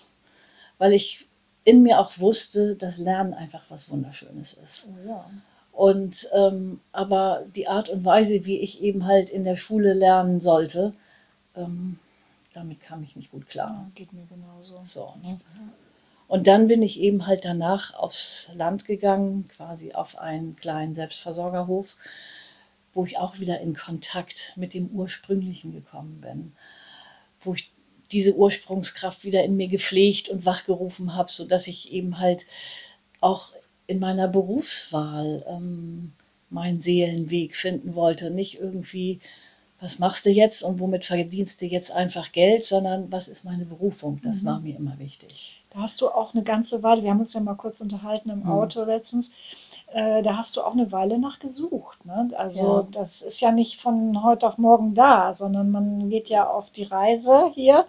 weil 0.79 0.93
ich 0.93 1.27
in 1.63 1.83
mir 1.83 1.99
auch 1.99 2.17
wusste, 2.17 2.75
dass 2.75 2.97
Lernen 2.97 3.35
einfach 3.35 3.61
was 3.69 3.87
Wunderschönes 3.91 4.53
ist. 4.53 4.87
Oh, 4.87 5.07
ja. 5.07 5.29
Und 5.73 6.27
ähm, 6.33 6.79
aber 6.91 7.45
die 7.55 7.67
Art 7.67 7.87
und 7.87 8.03
Weise, 8.03 8.45
wie 8.45 8.57
ich 8.57 8.81
eben 8.81 9.05
halt 9.05 9.29
in 9.29 9.43
der 9.43 9.57
Schule 9.57 9.93
lernen 9.93 10.39
sollte, 10.39 10.95
ähm, 11.55 11.99
damit 12.55 12.81
kam 12.81 13.03
ich 13.03 13.15
nicht 13.15 13.29
gut 13.29 13.47
klar. 13.47 13.69
ja, 13.69 13.91
geht 13.93 14.11
mir 14.11 14.25
genauso. 14.25 14.81
So, 14.85 15.13
ne? 15.21 15.39
Und 16.27 16.47
dann 16.47 16.67
bin 16.67 16.81
ich 16.81 16.99
eben 16.99 17.27
halt 17.27 17.45
danach 17.45 17.93
aufs 17.93 18.49
Land 18.55 18.85
gegangen, 18.85 19.47
quasi 19.49 19.93
auf 19.93 20.17
einen 20.17 20.55
kleinen 20.55 20.95
Selbstversorgerhof, 20.95 21.95
wo 22.95 23.05
ich 23.05 23.19
auch 23.19 23.37
wieder 23.37 23.59
in 23.59 23.75
Kontakt 23.75 24.53
mit 24.55 24.73
dem 24.73 24.87
Ursprünglichen 24.87 25.71
gekommen 25.73 26.21
bin, 26.21 26.53
wo 27.41 27.53
ich 27.53 27.71
diese 28.11 28.35
Ursprungskraft 28.35 29.23
wieder 29.23 29.43
in 29.43 29.55
mir 29.57 29.67
gepflegt 29.67 30.29
und 30.29 30.45
wachgerufen 30.45 31.15
habe, 31.15 31.31
sodass 31.31 31.67
ich 31.67 31.91
eben 31.91 32.19
halt 32.19 32.45
auch 33.21 33.49
in 33.87 33.99
meiner 33.99 34.27
Berufswahl 34.27 35.45
ähm, 35.47 36.11
meinen 36.49 36.79
Seelenweg 36.79 37.55
finden 37.55 37.95
wollte. 37.95 38.31
Nicht 38.31 38.59
irgendwie, 38.59 39.19
was 39.79 39.99
machst 39.99 40.25
du 40.25 40.29
jetzt 40.29 40.63
und 40.63 40.79
womit 40.79 41.05
verdienst 41.05 41.61
du 41.61 41.65
jetzt 41.65 41.91
einfach 41.91 42.31
Geld, 42.31 42.65
sondern 42.65 43.11
was 43.11 43.27
ist 43.27 43.45
meine 43.45 43.65
Berufung? 43.65 44.19
Das 44.23 44.41
Mhm. 44.41 44.45
war 44.45 44.59
mir 44.59 44.75
immer 44.77 44.97
wichtig. 44.99 45.61
Da 45.71 45.79
hast 45.79 46.01
du 46.01 46.07
auch 46.09 46.33
eine 46.33 46.43
ganze 46.43 46.81
Weile, 46.81 47.03
wir 47.03 47.11
haben 47.11 47.19
uns 47.19 47.33
ja 47.33 47.41
mal 47.41 47.53
kurz 47.55 47.79
unterhalten 47.81 48.29
im 48.31 48.39
Mhm. 48.39 48.49
Auto 48.49 48.83
letztens, 48.83 49.31
äh, 49.93 50.21
da 50.23 50.37
hast 50.37 50.57
du 50.57 50.61
auch 50.61 50.73
eine 50.73 50.91
Weile 50.91 51.17
nach 51.19 51.39
gesucht. 51.39 52.05
Ne? 52.05 52.29
Also 52.37 52.59
Ja. 52.61 52.87
das 52.91 53.21
ist 53.21 53.39
ja 53.41 53.51
nicht 53.51 53.79
von 53.81 54.23
heute 54.23 54.47
auf 54.47 54.57
morgen 54.57 54.93
da, 54.93 55.33
sondern 55.33 55.71
man 55.71 56.09
geht 56.09 56.29
ja 56.29 56.47
auf 56.47 56.69
die 56.71 56.83
Reise 56.83 57.51
hier 57.53 57.85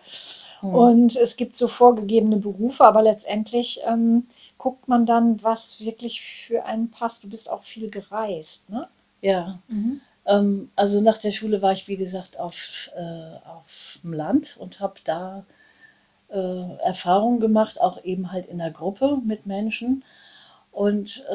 Hm. 0.61 0.75
und 0.75 1.17
es 1.17 1.37
gibt 1.37 1.57
so 1.57 1.69
vorgegebene 1.69 2.37
Berufe, 2.37 2.85
aber 2.85 3.03
letztendlich 3.03 3.81
ähm, 3.87 4.27
guckt 4.59 4.89
man 4.89 5.07
dann, 5.07 5.43
was 5.43 5.81
wirklich 5.81 6.23
für 6.23 6.65
einen 6.65 6.91
passt. 6.91 7.25
Du 7.25 7.29
bist 7.31 7.51
auch 7.51 7.63
viel 7.63 7.91
gereist, 7.91 8.69
ne? 8.71 8.89
Ja, 9.23 9.59
ähm, 10.27 10.71
also 10.77 11.01
nach 11.01 11.19
der 11.19 11.33
Schule 11.33 11.61
war 11.63 11.73
ich, 11.73 11.89
wie 11.89 11.97
gesagt, 11.97 12.39
auf, 12.39 12.91
äh, 12.97 13.37
auf 13.49 13.99
dem 14.03 14.13
Land 14.13 14.57
und 14.59 14.81
habe 14.81 14.95
da 15.05 15.45
äh, 16.29 16.77
Erfahrungen 16.83 17.41
gemacht, 17.41 17.81
auch 17.81 18.03
eben 18.05 18.33
halt 18.33 18.47
in 18.47 18.59
der 18.59 18.71
Gruppe 18.71 19.19
mit 19.25 19.47
Menschen. 19.47 20.05
Und 20.73 21.25
äh, 21.31 21.35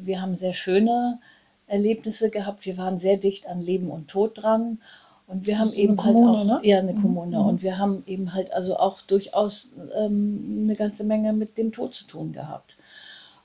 wir 0.00 0.20
haben 0.20 0.34
sehr 0.34 0.54
schöne 0.54 1.18
Erlebnisse 1.66 2.30
gehabt. 2.30 2.66
Wir 2.66 2.76
waren 2.76 2.98
sehr 2.98 3.16
dicht 3.16 3.46
an 3.48 3.60
Leben 3.60 3.90
und 3.90 4.08
Tod 4.08 4.38
dran. 4.42 4.78
Und 5.26 5.46
wir 5.46 5.58
haben 5.58 5.72
eben 5.72 5.96
halt 6.04 6.14
Kommune, 6.14 6.38
auch, 6.38 6.44
ne? 6.44 6.68
ja, 6.68 6.78
eine 6.78 6.92
Mhm, 6.92 7.02
Kommune. 7.02 7.38
mhm. 7.38 7.46
Und 7.46 7.62
wir 7.62 7.78
haben 7.78 8.02
eben 8.06 8.34
halt 8.34 8.52
also 8.52 8.76
auch 8.76 9.00
durchaus 9.02 9.72
ähm, 9.96 10.60
eine 10.64 10.76
ganze 10.76 11.02
Menge 11.04 11.32
mit 11.32 11.56
dem 11.56 11.72
Tod 11.72 11.94
zu 11.94 12.04
tun 12.06 12.32
gehabt. 12.32 12.76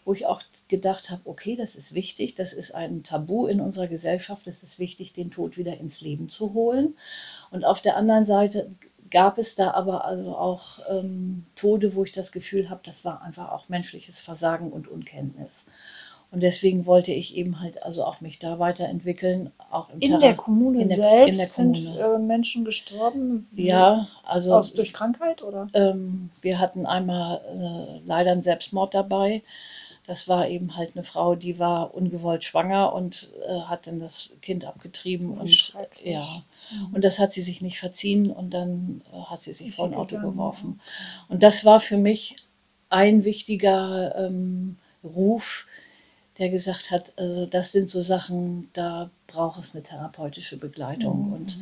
Wo 0.03 0.13
ich 0.13 0.25
auch 0.25 0.41
gedacht 0.67 1.10
habe, 1.10 1.22
okay, 1.25 1.55
das 1.55 1.75
ist 1.75 1.93
wichtig, 1.93 2.36
das 2.36 2.51
ist 2.51 2.74
ein 2.75 3.03
Tabu 3.03 3.46
in 3.48 3.62
unserer 3.62 3.88
Gesellschaft, 3.88 4.48
es 4.48 4.63
ist 4.63 4.79
wichtig, 4.79 5.13
den 5.13 5.29
Tod 5.31 5.58
wieder 5.58 5.77
ins 5.77 6.01
Leben 6.01 6.29
zu 6.29 6.53
holen. 6.53 6.96
Und 7.51 7.63
auf 7.63 7.81
der 7.81 7.96
anderen 7.96 8.25
Seite 8.25 8.72
gab 9.12 9.38
es 9.38 9.56
da 9.56 9.72
aber 9.72 10.06
also 10.06 10.36
auch 10.36 10.80
ähm, 10.89 11.46
Tode, 11.56 11.96
wo 11.96 12.04
ich 12.04 12.12
das 12.12 12.32
Gefühl 12.32 12.70
habe, 12.70 12.82
das 12.84 13.06
war 13.06 13.22
einfach 13.22 13.51
auch 13.51 13.70
menschliches 13.70 14.20
Versagen 14.20 14.72
und 14.72 14.88
Unkenntnis. 14.88 15.66
Und 16.32 16.42
deswegen 16.44 16.86
wollte 16.86 17.12
ich 17.12 17.36
eben 17.36 17.60
halt 17.60 17.82
also 17.82 18.04
auch 18.04 18.22
mich 18.22 18.38
da 18.38 18.60
weiterentwickeln, 18.60 19.51
auch 19.72 19.89
im 19.89 20.00
In 20.00 20.20
der 20.20 20.36
Kommune 20.36 20.82
in 20.84 20.88
der- 20.88 20.98
selbst 20.98 21.30
in 21.32 21.38
der 21.38 21.46
sind 21.48 21.86
Kommune. 21.98 22.16
äh, 22.16 22.20
Menschen 22.20 22.66
gestorben? 22.66 23.48
Ja, 23.56 24.08
also 24.24 24.54
Aus, 24.54 24.74
durch 24.74 24.94
Krankheit 24.94 25.42
oder? 25.42 25.70
ähm, 25.74 26.30
wir 26.42 26.60
hatten 26.60 26.86
einmal 26.86 27.42
äh, 27.48 28.00
leider 28.06 28.32
einen 28.32 28.44
Selbstmord 28.44 28.94
dabei. 28.94 29.42
Das 30.10 30.28
war 30.28 30.48
eben 30.48 30.75
halt 30.75 30.96
eine 30.96 31.04
Frau, 31.04 31.36
die 31.36 31.60
war 31.60 31.94
ungewollt 31.94 32.44
schwanger 32.44 32.94
und 32.94 33.32
äh, 33.48 33.60
hat 33.62 33.86
dann 33.86 34.00
das 34.00 34.36
Kind 34.42 34.66
abgetrieben. 34.66 35.36
Wie 35.36 35.39
und 35.39 35.74
ja, 36.04 36.44
Mhm. 36.72 36.96
und 36.96 37.04
das 37.04 37.20
hat 37.20 37.32
sie 37.32 37.44
sich 37.44 37.62
nicht 37.62 37.80
verziehen 37.80 38.32
und 38.32 38.50
dann 38.51 39.01
äh, 39.13 39.22
hat 39.22 39.44
sie 39.44 39.54
sich 39.54 39.68
Ist 39.68 39.75
vor 39.75 39.86
ein 39.86 39.94
Auto 39.94 40.16
gegangen, 40.16 40.32
geworfen. 40.32 40.80
Und 41.28 41.44
das 41.44 41.63
war 41.63 41.80
für 41.80 41.98
mich 41.98 42.38
ein 42.89 43.24
wichtiger 43.24 44.16
ähm, 44.16 44.78
Ruf, 45.04 45.68
der 46.39 46.50
gesagt 46.50 46.89
hat, 46.89 47.13
also 47.16 47.46
das 47.46 47.72
sind 47.72 47.92
so 47.92 48.01
Sachen, 48.01 48.70
da 48.74 49.12
braucht 49.28 49.62
es 49.62 49.75
eine 49.75 49.84
therapeutische 49.84 50.58
Begleitung. 50.58 51.28
Mhm. 51.28 51.34
Und 51.34 51.58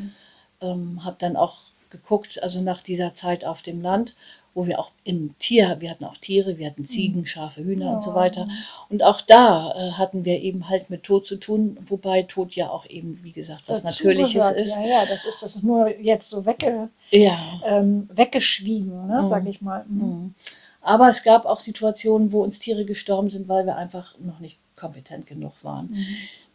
ähm, 0.62 1.04
habe 1.04 1.18
dann 1.20 1.36
auch 1.36 1.58
geguckt, 1.89 2.42
also 2.42 2.62
nach 2.62 2.82
dieser 2.82 3.13
Zeit 3.13 3.44
auf 3.44 3.62
dem 3.62 3.82
Land, 3.82 4.16
wo 4.58 4.66
wir 4.66 4.80
auch 4.80 4.90
im 5.04 5.38
Tier, 5.38 5.76
wir 5.82 5.92
hatten 5.92 6.04
auch 6.06 6.18
Tiere, 6.18 6.58
wir 6.58 6.66
hatten 6.66 6.84
Ziegen, 6.84 7.28
Schafe, 7.28 7.64
Hühner 7.64 7.94
und 7.96 8.04
so 8.04 8.10
Ja. 8.10 8.16
weiter. 8.16 8.48
Und 8.90 9.04
auch 9.04 9.22
da 9.22 9.72
äh, 9.76 9.92
hatten 9.92 10.26
wir 10.26 10.42
eben 10.42 10.68
halt 10.68 10.90
mit 10.90 11.04
Tod 11.04 11.28
zu 11.28 11.36
tun, 11.36 11.78
wobei 11.86 12.24
Tod 12.24 12.54
ja 12.56 12.68
auch 12.72 12.88
eben, 12.90 13.20
wie 13.22 13.34
gesagt, 13.34 13.66
was 13.68 13.84
Dazu 13.84 14.08
Natürliches 14.08 14.34
gehört. 14.34 14.60
ist. 14.60 14.70
Ja, 14.76 14.82
ja, 14.88 15.06
das 15.06 15.26
ist, 15.26 15.44
das 15.44 15.56
ist 15.58 15.64
nur 15.64 15.96
jetzt 16.00 16.32
so 16.32 16.48
wegge, 16.48 16.90
Ja. 17.12 17.62
ähm, 17.66 18.10
weggeschwiegen, 18.12 19.06
ne, 19.06 19.22
Mhm. 19.22 19.30
sag 19.30 19.46
ich 19.48 19.62
mal. 19.62 19.86
Mhm. 19.88 20.02
Mhm. 20.06 20.36
Aber 20.82 21.08
es 21.10 21.22
gab 21.22 21.46
auch 21.46 21.60
Situationen, 21.60 22.32
wo 22.32 22.42
uns 22.42 22.58
Tiere 22.58 22.84
gestorben 22.84 23.30
sind, 23.30 23.48
weil 23.48 23.68
wir 23.68 23.76
einfach 23.76 24.16
noch 24.18 24.40
nicht 24.40 24.58
kompetent 24.76 25.28
genug 25.28 25.54
waren. 25.62 25.92
Mhm. 25.92 26.06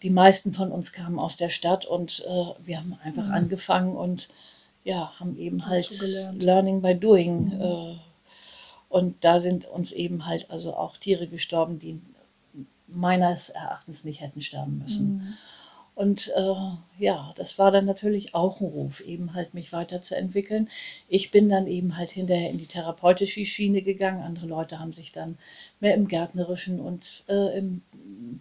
Die 0.02 0.10
meisten 0.10 0.52
von 0.52 0.72
uns 0.72 0.92
kamen 0.92 1.20
aus 1.20 1.36
der 1.36 1.50
Stadt 1.50 1.84
und 1.86 2.24
äh, 2.26 2.66
wir 2.66 2.78
haben 2.78 2.98
einfach 3.04 3.26
Mhm. 3.28 3.32
angefangen 3.34 3.94
und 3.94 4.28
ja, 4.84 5.12
haben 5.18 5.36
eben 5.36 5.66
halt. 5.66 5.90
Learning 6.38 6.82
by 6.82 6.94
Doing. 6.94 7.44
Mhm. 7.46 7.60
Äh, 7.60 7.96
und 8.88 9.24
da 9.24 9.40
sind 9.40 9.64
uns 9.66 9.92
eben 9.92 10.26
halt 10.26 10.50
also 10.50 10.74
auch 10.74 10.96
Tiere 10.96 11.26
gestorben, 11.26 11.78
die 11.78 12.00
meines 12.86 13.48
Erachtens 13.48 14.04
nicht 14.04 14.20
hätten 14.20 14.42
sterben 14.42 14.78
müssen. 14.78 15.36
Und 15.94 16.32
äh, 16.34 16.54
ja, 16.98 17.34
das 17.36 17.58
war 17.58 17.70
dann 17.70 17.84
natürlich 17.84 18.34
auch 18.34 18.60
ein 18.60 18.66
Ruf, 18.66 19.00
eben 19.00 19.34
halt 19.34 19.52
mich 19.52 19.74
weiterzuentwickeln. 19.74 20.70
Ich 21.06 21.30
bin 21.30 21.50
dann 21.50 21.66
eben 21.66 21.98
halt 21.98 22.10
hinterher 22.10 22.48
in 22.48 22.56
die 22.56 22.66
therapeutische 22.66 23.44
Schiene 23.44 23.82
gegangen. 23.82 24.22
Andere 24.22 24.46
Leute 24.46 24.78
haben 24.78 24.94
sich 24.94 25.12
dann 25.12 25.36
mehr 25.80 25.94
im 25.94 26.08
gärtnerischen 26.08 26.80
und 26.80 27.24
äh, 27.28 27.58
im 27.58 27.82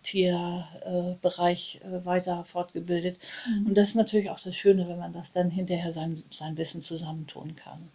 Tierbereich 0.01 1.81
äh, 1.83 2.05
weiter 2.05 2.45
fortgebildet. 2.45 3.17
Mhm. 3.45 3.67
Und 3.67 3.77
das 3.77 3.89
ist 3.89 3.95
natürlich 3.95 4.29
auch 4.29 4.39
das 4.39 4.55
Schöne, 4.55 4.87
wenn 4.87 4.99
man 4.99 5.11
das 5.11 5.33
dann 5.33 5.51
hinterher 5.51 5.91
sein, 5.91 6.23
sein 6.31 6.55
Wissen 6.55 6.81
zusammentun 6.81 7.57
kann. 7.57 7.89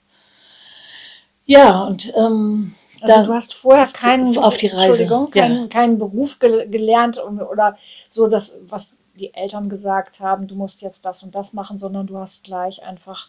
Ja, 1.46 1.84
und 1.84 2.12
ähm, 2.14 2.74
Also 3.00 3.24
du 3.24 3.34
hast 3.34 3.54
vorher 3.54 3.86
keinen, 3.86 4.36
auf 4.36 4.56
die 4.58 4.66
Reise, 4.66 4.88
Entschuldigung, 4.88 5.30
ja. 5.34 5.42
keinen, 5.42 5.68
keinen 5.70 5.98
Beruf 5.98 6.38
gel 6.38 6.68
gelernt 6.68 7.18
oder 7.24 7.78
so 8.08 8.26
das, 8.26 8.58
was 8.68 8.94
die 9.16 9.34
Eltern 9.34 9.68
gesagt 9.68 10.20
haben, 10.20 10.46
du 10.46 10.54
musst 10.54 10.82
jetzt 10.82 11.04
das 11.04 11.22
und 11.22 11.34
das 11.34 11.52
machen, 11.52 11.78
sondern 11.78 12.06
du 12.06 12.18
hast 12.18 12.44
gleich 12.44 12.82
einfach 12.84 13.28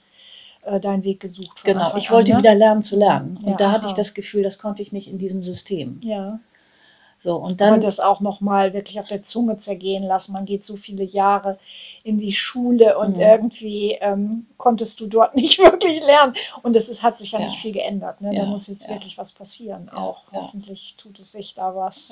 äh, 0.64 0.80
deinen 0.80 1.04
Weg 1.04 1.20
gesucht. 1.20 1.64
genau, 1.64 1.86
Anfang 1.86 2.00
ich 2.00 2.12
wollte 2.12 2.32
an, 2.34 2.38
ne? 2.38 2.44
wieder 2.44 2.56
lernen 2.56 2.84
zu 2.84 2.98
lernen. 2.98 3.38
Und 3.38 3.52
Ja, 3.52 3.56
da 3.58 3.72
hatte 3.72 3.84
aha. 3.84 3.90
ich 3.90 3.96
das 3.96 4.14
Gefühl, 4.14 4.44
das 4.44 4.60
konnte 4.60 4.82
ich 4.82 4.92
nicht 4.92 5.08
in 5.08 5.18
diesem 5.18 5.44
System. 5.44 6.00
Ja. 6.04 6.40
So, 7.20 7.36
und 7.38 7.60
Dann 7.62 7.72
dann 7.72 7.82
das 7.82 8.00
auch 8.00 8.20
nochmal 8.20 8.74
wirklich 8.74 9.00
auf 9.00 9.08
der 9.08 9.24
Zunge 9.24 9.58
zergehen 9.58 10.04
lassen. 10.04 10.34
Man 10.34 10.46
geht 10.46 10.64
so 10.64 10.76
viele 10.78 11.04
Jahre 11.04 11.58
in 12.04 12.20
die 12.20 12.32
Schule 12.32 12.96
und 13.00 13.16
Mhm. 13.18 13.22
irgendwie 13.24 13.94
ähm, 14.02 14.46
konntest 14.58 15.00
du 15.00 15.08
dort 15.08 15.34
nicht 15.36 15.58
wirklich 15.58 16.00
lernen. 16.06 16.36
Und 16.62 16.76
es 16.76 16.90
ist, 16.90 17.02
hat 17.02 17.18
sich 17.18 17.32
ja, 17.32 17.40
Ja. 17.40 17.46
nicht 17.46 17.58
viel 17.58 17.72
geändert. 17.72 18.22
Ne? 18.22 18.36
Ja, 18.36 18.42
Da 18.42 18.46
muss 18.46 18.68
jetzt 18.68 18.84
ja. 18.84 18.90
wirklich 18.90 19.18
was 19.18 19.32
passieren. 19.32 19.90
Auch 19.90 20.26
hoffentlich 20.32 20.94
tut 20.96 21.20
es 21.20 21.32
sich 21.32 21.56
da 21.56 21.76
was 21.76 22.12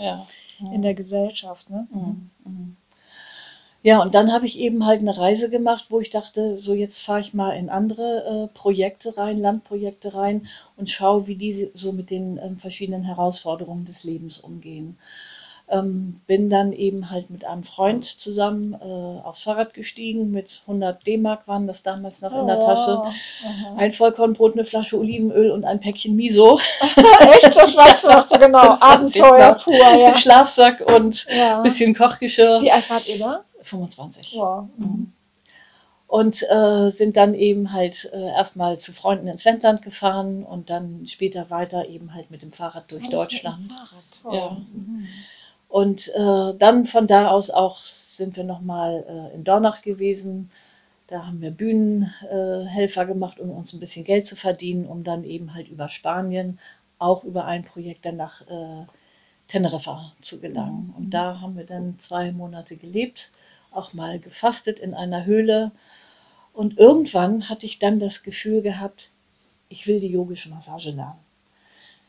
in 0.60 0.82
der 0.82 0.96
Gesellschaft. 0.96 1.70
Ne? 1.70 1.86
Mhm. 1.92 2.30
Mhm. 2.44 2.78
Ja, 3.86 4.02
und 4.02 4.16
dann 4.16 4.34
habe 4.34 4.48
ich 4.48 4.58
eben 4.58 4.84
halt 4.84 5.02
eine 5.02 5.16
Reise 5.16 5.48
gemacht, 5.48 5.86
wo 5.90 6.00
ich 6.00 6.10
dachte, 6.10 6.58
so 6.58 6.74
jetzt 6.74 7.02
fahre 7.02 7.20
ich 7.20 7.36
mal 7.36 7.52
in 7.52 7.70
andere 7.70 8.48
äh, 8.50 8.58
Projekte 8.58 9.16
rein, 9.16 9.38
Landprojekte 9.38 10.16
rein 10.16 10.48
und 10.76 10.90
schaue, 10.90 11.28
wie 11.28 11.36
die 11.36 11.70
so 11.76 11.92
mit 11.92 12.10
den 12.10 12.40
ähm, 12.40 12.58
verschiedenen 12.58 13.04
Herausforderungen 13.04 13.86
des 13.86 14.04
Lebens 14.04 14.40
umgehen. 14.40 14.98
Ähm, 15.70 16.20
bin 16.26 16.50
dann 16.50 16.74
eben 16.74 17.12
halt 17.12 17.30
mit 17.30 17.46
einem 17.46 17.64
Freund 17.64 18.06
zusammen 18.06 18.74
äh, 18.74 19.22
aufs 19.24 19.44
Fahrrad 19.44 19.76
gestiegen. 19.76 20.32
Mit 20.32 20.62
100 20.66 21.06
D-Mark 21.06 21.48
waren 21.48 21.68
das 21.68 21.84
damals 21.84 22.22
noch 22.22 22.34
in 22.40 22.48
der 22.48 22.60
Tasche. 22.60 22.98
Oh, 23.04 23.06
aha. 23.06 23.76
Ein 23.78 23.94
Vollkornbrot, 23.94 24.54
eine 24.54 24.66
Flasche 24.66 24.98
Olivenöl 24.98 25.52
und 25.52 25.64
ein 25.64 25.80
Päckchen 25.80 26.16
Miso. 26.16 26.60
Echt, 26.82 27.56
das 27.56 27.78
weißt 27.78 28.06
du 28.06 28.10
noch 28.10 28.24
so 28.24 28.40
genau. 28.40 28.76
Abenteuer 28.80 29.60
pur, 29.64 29.76
ja. 29.76 30.18
Schlafsack 30.18 30.82
und 30.82 31.28
ja. 31.30 31.58
ein 31.58 31.64
bisschen 31.64 31.94
Kochgeschirr. 31.94 32.64
Wie 32.64 32.72
alt 32.72 32.90
wart 32.90 33.08
ihr 33.08 33.20
da? 33.20 33.45
25. 33.66 34.34
Wow. 34.36 34.68
Mhm. 34.78 35.14
Und 36.08 36.44
äh, 36.50 36.92
sind 36.92 37.18
dann 37.18 37.34
eben 37.34 37.74
halt 37.74 38.10
äh, 38.14 38.28
erstmal 38.28 38.78
zu 38.78 38.94
Freunden 38.94 39.28
ins 39.28 39.44
Wendland 39.44 39.82
gefahren 39.82 40.44
und 40.44 40.70
dann 40.70 41.06
später 41.08 41.50
weiter 41.50 41.90
eben 41.90 42.14
halt 42.14 42.30
mit 42.30 42.42
dem 42.44 42.52
Fahrrad 42.52 42.92
durch 42.92 43.04
dem 43.04 43.12
Deutschland. 43.12 43.74
Fahrrad, 43.74 44.22
toll. 44.22 44.36
Ja. 44.36 44.50
Mhm. 44.52 45.08
Und 45.68 46.08
äh, 46.16 46.54
dann 46.58 46.86
von 46.86 47.08
da 47.08 47.30
aus 47.30 47.50
auch 47.50 47.84
sind 47.84 48.38
wir 48.38 48.44
nochmal 48.44 49.04
äh, 49.08 49.36
in 49.36 49.44
Dornach 49.44 49.82
gewesen. 49.82 50.52
Da 51.08 51.26
haben 51.26 51.42
wir 51.42 51.52
Bühnenhelfer 51.52 52.66
Helfer 52.66 53.06
gemacht, 53.06 53.40
um 53.40 53.52
uns 53.52 53.74
ein 53.74 53.80
bisschen 53.80 54.06
Geld 54.06 54.26
zu 54.26 54.36
verdienen, 54.36 54.86
um 54.86 55.04
dann 55.04 55.24
eben 55.24 55.54
halt 55.54 55.68
über 55.68 55.90
Spanien, 55.90 56.60
auch 56.98 57.24
über 57.24 57.46
ein 57.46 57.64
Projekt 57.64 58.06
dann 58.06 58.16
nach 58.16 58.42
äh, 58.48 58.86
Teneriffa 59.48 60.14
zu 60.22 60.40
gelangen. 60.40 60.94
Und 60.98 61.12
da 61.12 61.42
haben 61.42 61.58
wir 61.58 61.66
dann 61.66 62.00
zwei 62.00 62.32
Monate 62.32 62.76
gelebt, 62.76 63.32
auch 63.76 63.94
mal 63.94 64.20
gefastet 64.20 64.80
in 64.80 64.94
einer 64.94 65.26
Höhle. 65.26 65.72
Und 66.54 66.78
irgendwann 66.78 67.50
hatte 67.50 67.66
ich 67.66 67.80
dann 67.80 68.00
das 68.00 68.24
Gefühl 68.24 68.62
gehabt, 68.62 69.12
ich 69.70 69.88
will 69.88 70.00
die 70.00 70.12
yogische 70.12 70.50
Massage 70.50 70.92
lernen. 70.92 71.20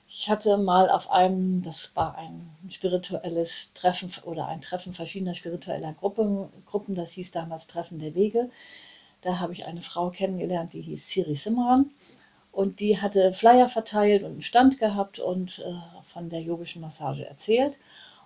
Ich 0.08 0.28
hatte 0.28 0.56
mal 0.56 0.88
auf 0.88 1.10
einem, 1.10 1.62
das 1.62 1.94
war 1.96 2.16
ein 2.16 2.48
spirituelles 2.70 3.72
Treffen 3.74 4.12
oder 4.24 4.46
ein 4.46 4.60
Treffen 4.60 4.94
verschiedener 4.94 5.34
spiritueller 5.34 5.92
Gruppen, 5.94 6.48
Gruppen 6.64 6.94
das 6.94 7.12
hieß 7.12 7.32
damals 7.32 7.66
Treffen 7.66 7.98
der 7.98 8.14
Wege. 8.14 8.50
Da 9.22 9.40
habe 9.40 9.52
ich 9.52 9.66
eine 9.66 9.82
Frau 9.82 10.10
kennengelernt, 10.10 10.72
die 10.72 10.82
hieß 10.82 11.08
Siri 11.08 11.34
Simran. 11.34 11.90
Und 12.52 12.80
die 12.80 13.00
hatte 13.00 13.32
Flyer 13.32 13.68
verteilt 13.68 14.22
und 14.22 14.30
einen 14.30 14.42
Stand 14.42 14.78
gehabt 14.78 15.18
und 15.18 15.58
äh, 15.58 15.74
von 16.04 16.30
der 16.30 16.40
yogischen 16.40 16.80
Massage 16.80 17.26
erzählt. 17.26 17.76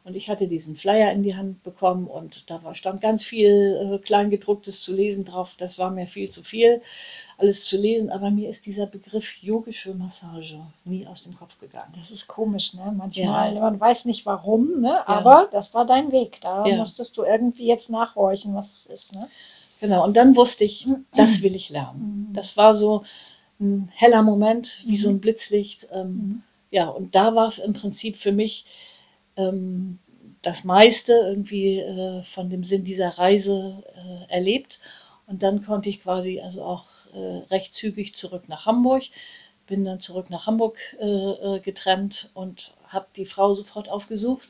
Und 0.05 0.17
ich 0.17 0.29
hatte 0.31 0.49
diesen 0.49 0.77
Flyer 0.77 1.13
in 1.13 1.23
die 1.23 1.37
Hand 1.37 1.63
bekommen 1.63 2.07
und 2.07 2.49
da 2.49 2.63
war, 2.63 2.75
stand 2.75 3.03
ganz 3.03 3.23
viel 3.23 3.93
äh, 3.95 3.99
Kleingedrucktes 3.99 4.81
zu 4.83 4.95
lesen 4.95 5.25
drauf. 5.25 5.55
Das 5.59 5.79
war 5.79 5.91
mir 5.91 6.07
viel 6.07 6.31
zu 6.31 6.43
viel, 6.43 6.81
alles 7.37 7.65
zu 7.67 7.77
lesen. 7.77 8.11
Aber 8.11 8.31
mir 8.31 8.49
ist 8.49 8.65
dieser 8.65 8.87
Begriff 8.87 9.43
yogische 9.43 9.95
Massage 9.95 10.59
nie 10.85 11.07
aus 11.07 11.25
dem 11.25 11.37
Kopf 11.37 11.59
gegangen. 11.61 11.93
Das 11.99 12.11
ist 12.11 12.27
komisch, 12.29 12.73
ne? 12.75 12.95
Manchmal, 12.97 13.55
Ja. 13.55 13.61
man 13.61 13.79
weiß 13.79 14.07
nicht 14.07 14.25
warum, 14.25 14.81
ne? 14.81 15.07
aber 15.07 15.49
das 15.53 15.75
war 15.75 15.85
dein 15.85 16.13
Weg. 16.13 16.39
Da 16.41 16.67
Ja. 16.67 16.77
musstest 16.77 17.17
du 17.19 17.25
irgendwie 17.25 17.67
jetzt 17.67 17.91
nachhorchen, 17.91 18.55
was 18.55 18.69
es 18.75 18.87
ist. 18.87 19.13
Ne? 19.15 19.29
Genau, 19.81 20.03
und 20.05 20.17
dann 20.17 20.35
wusste 20.35 20.65
ich, 20.65 20.87
das 21.15 21.43
will 21.43 21.55
ich 21.55 21.69
lernen. 21.69 22.27
Mhm. 22.31 22.35
Das 22.35 22.57
war 22.57 22.75
so 22.75 23.05
ein 23.61 23.91
heller 23.95 24.23
Moment, 24.23 24.83
wie 24.87 24.97
so 24.97 25.11
ein 25.11 25.21
Blitzlicht. 25.21 25.89
Ähm, 25.93 26.09
Mhm. 26.09 26.43
Ja, 26.73 26.89
und 26.89 27.15
da 27.17 27.35
war 27.35 27.53
im 27.59 27.73
Prinzip 27.73 28.17
für 28.17 28.31
mich 28.33 28.65
ähm, 29.49 29.99
das 30.43 30.65
meiste 30.65 31.13
irgendwie 31.13 31.79
äh, 31.81 32.23
von 32.23 32.49
dem 32.51 32.65
Sinn 32.65 32.85
dieser 32.85 33.11
Reise 33.19 33.83
äh, 33.95 34.33
erlebt. 34.33 34.81
Und 35.27 35.43
dann 35.43 35.65
konnte 35.65 35.89
ich 35.89 36.03
quasi 36.03 36.41
also 36.41 36.63
auch 36.65 36.87
äh, 37.15 37.19
recht 37.51 37.75
zügig 37.75 38.15
zurück 38.15 38.49
nach 38.49 38.67
Hamburg. 38.67 39.05
Bin 39.67 39.85
dann 39.85 40.01
zurück 40.01 40.31
nach 40.31 40.47
Hamburg 40.47 40.79
äh, 40.99 41.07
äh, 41.57 41.61
getrennt 41.61 42.31
und 42.35 42.73
habe 42.89 43.07
die 43.17 43.27
Frau 43.27 43.55
sofort 43.55 43.89
aufgesucht. 43.89 44.49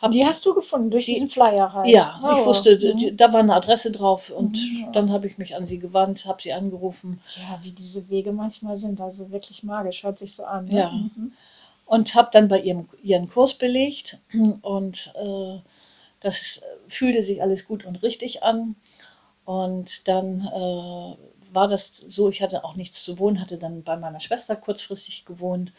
Hab 0.00 0.10
Die 0.10 0.26
hast 0.26 0.44
du 0.44 0.52
gefunden 0.54 0.90
durch 0.90 1.06
Die- 1.06 1.12
diesen 1.14 1.30
Flyer 1.30 1.72
halt. 1.72 1.88
ja, 1.88 2.20
Oh, 2.22 2.36
ich 2.40 2.44
wusste, 2.44 2.76
mhm. 2.76 3.16
da 3.16 3.32
war 3.32 3.40
eine 3.40 3.54
Adresse 3.54 3.92
drauf 3.92 4.30
und 4.30 4.54
Mhm. 4.54 4.92
dann 4.92 5.12
habe 5.12 5.28
ich 5.28 5.38
mich 5.38 5.54
an 5.54 5.64
sie 5.66 5.78
gewandt, 5.78 6.26
habe 6.26 6.42
sie 6.42 6.52
angerufen 6.52 7.20
Ja, 7.36 7.58
wie 7.62 7.70
diese 7.70 8.08
Wege 8.10 8.32
manchmal 8.32 8.76
sind, 8.78 9.00
also 9.00 9.30
wirklich 9.30 9.62
magisch, 9.62 10.02
hört 10.02 10.18
sich 10.18 10.34
so 10.34 10.44
an. 10.44 10.66
Ne? 10.66 10.76
Ja. 10.76 10.90
Mhm. 10.90 11.32
Und 11.86 12.14
habe 12.14 12.30
dann 12.32 12.48
bei 12.48 12.60
ihrem 12.60 12.88
ihren 13.02 13.28
Kurs 13.28 13.54
belegt. 13.54 14.18
Und 14.62 15.12
äh, 15.16 15.58
das 16.20 16.60
fühlte 16.88 17.22
sich 17.22 17.42
alles 17.42 17.66
gut 17.66 17.84
und 17.84 18.02
richtig 18.02 18.42
an. 18.42 18.76
Und 19.44 20.06
dann 20.08 20.40
äh, 20.46 21.16
war 21.54 21.68
das 21.68 21.96
so, 21.96 22.28
ich 22.28 22.42
hatte 22.42 22.64
auch 22.64 22.76
nichts 22.76 23.02
zu 23.04 23.18
wohnen, 23.18 23.40
hatte 23.40 23.58
dann 23.58 23.82
bei 23.82 23.96
meiner 23.96 24.20
Schwester 24.20 24.56
kurzfristig 24.56 25.24
gewohnt. 25.24 25.72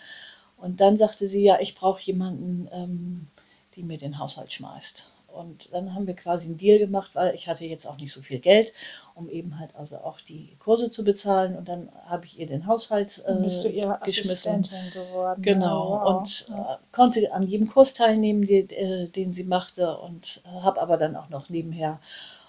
Und 0.58 0.82
dann 0.82 0.98
sagte 0.98 1.28
sie, 1.28 1.44
ja, 1.44 1.60
ich 1.60 1.76
brauche 1.76 2.02
jemanden, 2.02 2.70
ähm, 2.72 3.28
die 3.76 3.84
mir 3.84 3.98
den 3.98 4.20
Haushalt 4.20 4.52
schmeißt. 4.54 5.13
Und 5.34 5.74
dann 5.74 5.96
haben 5.96 6.06
wir 6.06 6.16
quasi 6.16 6.48
einen 6.48 6.58
Deal 6.58 6.78
gemacht, 6.78 7.12
weil 7.14 7.34
ich 7.34 7.48
hatte 7.48 7.66
jetzt 7.66 7.88
auch 7.88 7.98
nicht 7.98 8.14
so 8.14 8.22
viel 8.22 8.40
Geld, 8.40 8.72
um 9.16 9.30
eben 9.30 9.60
halt 9.60 9.76
also 9.76 9.98
auch 9.98 10.22
die 10.22 10.56
Kurse 10.60 10.92
zu 10.92 11.04
bezahlen. 11.04 11.56
Und 11.56 11.68
dann 11.68 11.90
habe 12.06 12.26
ich 12.26 12.40
ihr 12.40 12.46
den 12.46 12.68
Haushalt 12.68 13.24
äh, 13.26 13.34
bist 13.42 13.64
du 13.64 13.70
ihre 13.70 14.00
geschmissen. 14.04 14.60
Assistentin 14.60 14.92
geworden. 14.92 15.42
Genau, 15.42 15.90
wow. 15.90 16.22
und 16.22 16.46
äh, 16.56 16.76
konnte 16.92 17.34
an 17.34 17.44
jedem 17.44 17.68
Kurs 17.68 17.94
teilnehmen, 17.94 18.46
die, 18.46 18.60
äh, 18.60 19.08
den 19.08 19.34
sie 19.34 19.44
machte 19.44 19.98
und 19.98 20.42
äh, 20.46 20.62
habe 20.62 20.80
aber 20.80 20.98
dann 20.98 21.16
auch 21.16 21.30
noch 21.30 21.50
nebenher 21.50 22.00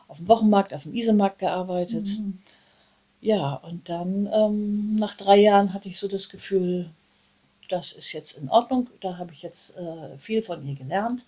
auf 0.06 0.18
dem 0.18 0.28
Wochenmarkt, 0.28 0.74
auf 0.74 0.82
dem 0.82 0.94
Isemarkt 0.94 1.38
gearbeitet. 1.38 2.06
Mhm. 2.06 2.38
Ja, 3.22 3.54
und 3.54 3.88
dann 3.88 4.28
ähm, 4.30 4.96
nach 4.96 5.14
drei 5.14 5.38
Jahren 5.38 5.72
hatte 5.72 5.88
ich 5.88 5.98
so 5.98 6.08
das 6.08 6.28
Gefühl, 6.28 6.90
das 7.70 7.92
ist 7.92 8.12
jetzt 8.12 8.36
in 8.36 8.50
Ordnung, 8.50 8.88
da 9.00 9.16
habe 9.16 9.32
ich 9.32 9.42
jetzt 9.42 9.74
äh, 9.78 10.18
viel 10.18 10.42
von 10.42 10.66
ihr 10.68 10.74
gelernt 10.74 11.24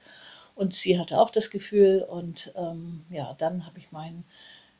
und 0.56 0.74
sie 0.74 0.98
hatte 0.98 1.20
auch 1.20 1.30
das 1.30 1.50
Gefühl 1.50 2.04
und 2.08 2.52
ähm, 2.56 3.04
ja, 3.10 3.34
dann 3.38 3.66
habe 3.66 3.78
ich 3.78 3.92
meinen 3.92 4.24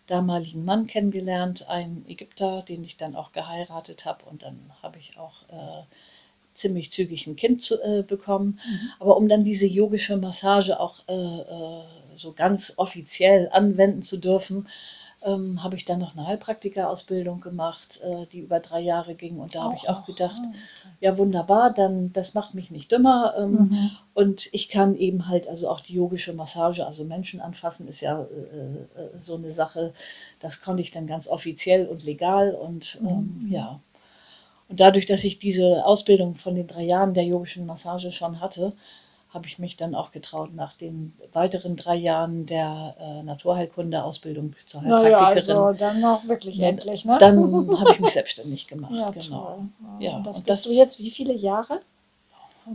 damaligen 0.09 0.65
Mann 0.65 0.87
kennengelernt, 0.87 1.69
einen 1.69 2.05
Ägypter, 2.09 2.63
den 2.63 2.83
ich 2.83 2.97
dann 2.97 3.15
auch 3.15 3.33
geheiratet 3.33 4.05
habe 4.05 4.25
und 4.25 4.43
dann 4.43 4.73
habe 4.83 4.99
ich 4.99 5.19
auch 5.19 5.43
äh, 5.49 5.85
ziemlich 6.55 6.93
zügig 6.93 7.27
ein 7.27 7.37
Kind 7.37 7.63
zu, 7.63 7.81
äh, 7.83 8.03
bekommen. 8.03 8.59
Mhm. 8.67 8.91
Aber 8.99 9.17
um 9.17 9.29
dann 9.29 9.45
diese 9.45 9.67
yogische 9.67 10.17
Massage 10.17 10.81
auch 10.81 11.03
äh, 11.09 11.13
äh, 11.13 11.83
so 12.17 12.33
ganz 12.33 12.73
offiziell 12.77 13.51
anwenden 13.53 14.03
zu 14.03 14.17
dürfen, 14.17 14.69
ähm, 15.27 15.63
habe 15.63 15.77
ich 15.77 15.85
dann 15.85 16.01
noch 16.01 16.17
eine 16.17 16.27
Heilpraktikerausbildung 16.27 17.41
gemacht, 17.43 18.01
äh, 18.03 18.27
die 18.33 18.41
über 18.41 18.61
drei 18.61 18.81
Jahre 18.81 19.15
ging. 19.17 19.39
Und 19.39 19.55
da 19.55 19.65
habe 19.65 19.77
ich 19.77 19.89
auch 19.91 20.03
Ach, 20.03 20.07
gedacht, 20.07 20.43
ah, 20.45 20.53
ja 21.01 21.19
wunderbar, 21.19 21.73
dann 21.75 22.13
das 22.13 22.35
macht 22.35 22.55
mich 22.55 22.71
nicht 22.71 22.91
dümmer. 22.93 23.35
Ähm, 23.39 23.71
Mhm. 23.71 23.91
Und 24.15 24.49
ich 24.55 24.69
kann 24.71 24.97
eben 24.97 25.29
halt 25.29 25.47
also 25.49 25.69
auch 25.69 25.81
die 25.81 25.95
yogische 25.95 26.33
Massage, 26.33 26.87
also 26.87 27.05
Menschen 27.05 27.41
anfassen, 27.43 27.87
ist 27.89 28.01
ja 28.01 28.23
äh, 28.23 29.03
äh, 29.03 29.19
so 29.21 29.37
eine 29.37 29.53
Sache, 29.53 29.93
das 30.41 30.63
konnte 30.63 30.83
ich 30.83 30.91
dann 30.91 31.07
ganz 31.07 31.29
offiziell 31.29 31.87
und 31.87 32.05
legal 32.05 32.55
und 32.55 33.01
ähm, 33.05 33.41
Mhm. 33.43 33.53
ja. 33.53 33.81
Und 34.69 34.81
dadurch, 34.81 35.07
dass 35.07 35.25
ich 35.25 35.39
diese 35.39 35.85
Ausbildung 35.85 36.35
von 36.37 36.55
den 36.55 36.67
drei 36.67 36.83
Jahren 36.85 37.15
der 37.15 37.25
yogischen 37.25 37.67
Massage 37.67 38.13
schon 38.13 38.41
hatte, 38.41 38.73
habe 39.31 39.47
ich 39.47 39.59
mich 39.59 39.77
dann 39.77 39.95
auch 39.95 40.13
getraut, 40.13 40.55
nach 40.55 40.75
den 40.75 41.13
weiteren 41.33 41.77
drei 41.77 41.97
Jahren 41.97 42.47
der 42.47 42.95
äh, 42.99 43.23
Naturheilkunde-Ausbildung 43.23 44.55
zur 44.67 44.83
Naja, 44.83 45.19
Heilpraktikerin, 45.21 45.57
also 45.63 45.79
dann 45.79 46.01
noch 46.01 46.27
wirklich 46.27 46.57
Ja, 46.57 46.69
endlich, 46.69 47.05
ne? 47.05 47.19
dann 47.19 47.79
habe 47.79 47.93
ich 47.93 48.01
mich 48.01 48.13
selbstständig 48.13 48.67
gemacht. 48.67 48.93
ja, 48.95 49.11
genau. 49.11 49.67
Ja, 49.99 50.17
und 50.17 50.27
das 50.27 50.41
bist 50.41 50.49
das- 50.49 50.63
du 50.63 50.71
jetzt 50.79 50.99
wie 50.99 51.11
viele 51.11 51.35
Jahre? 51.35 51.81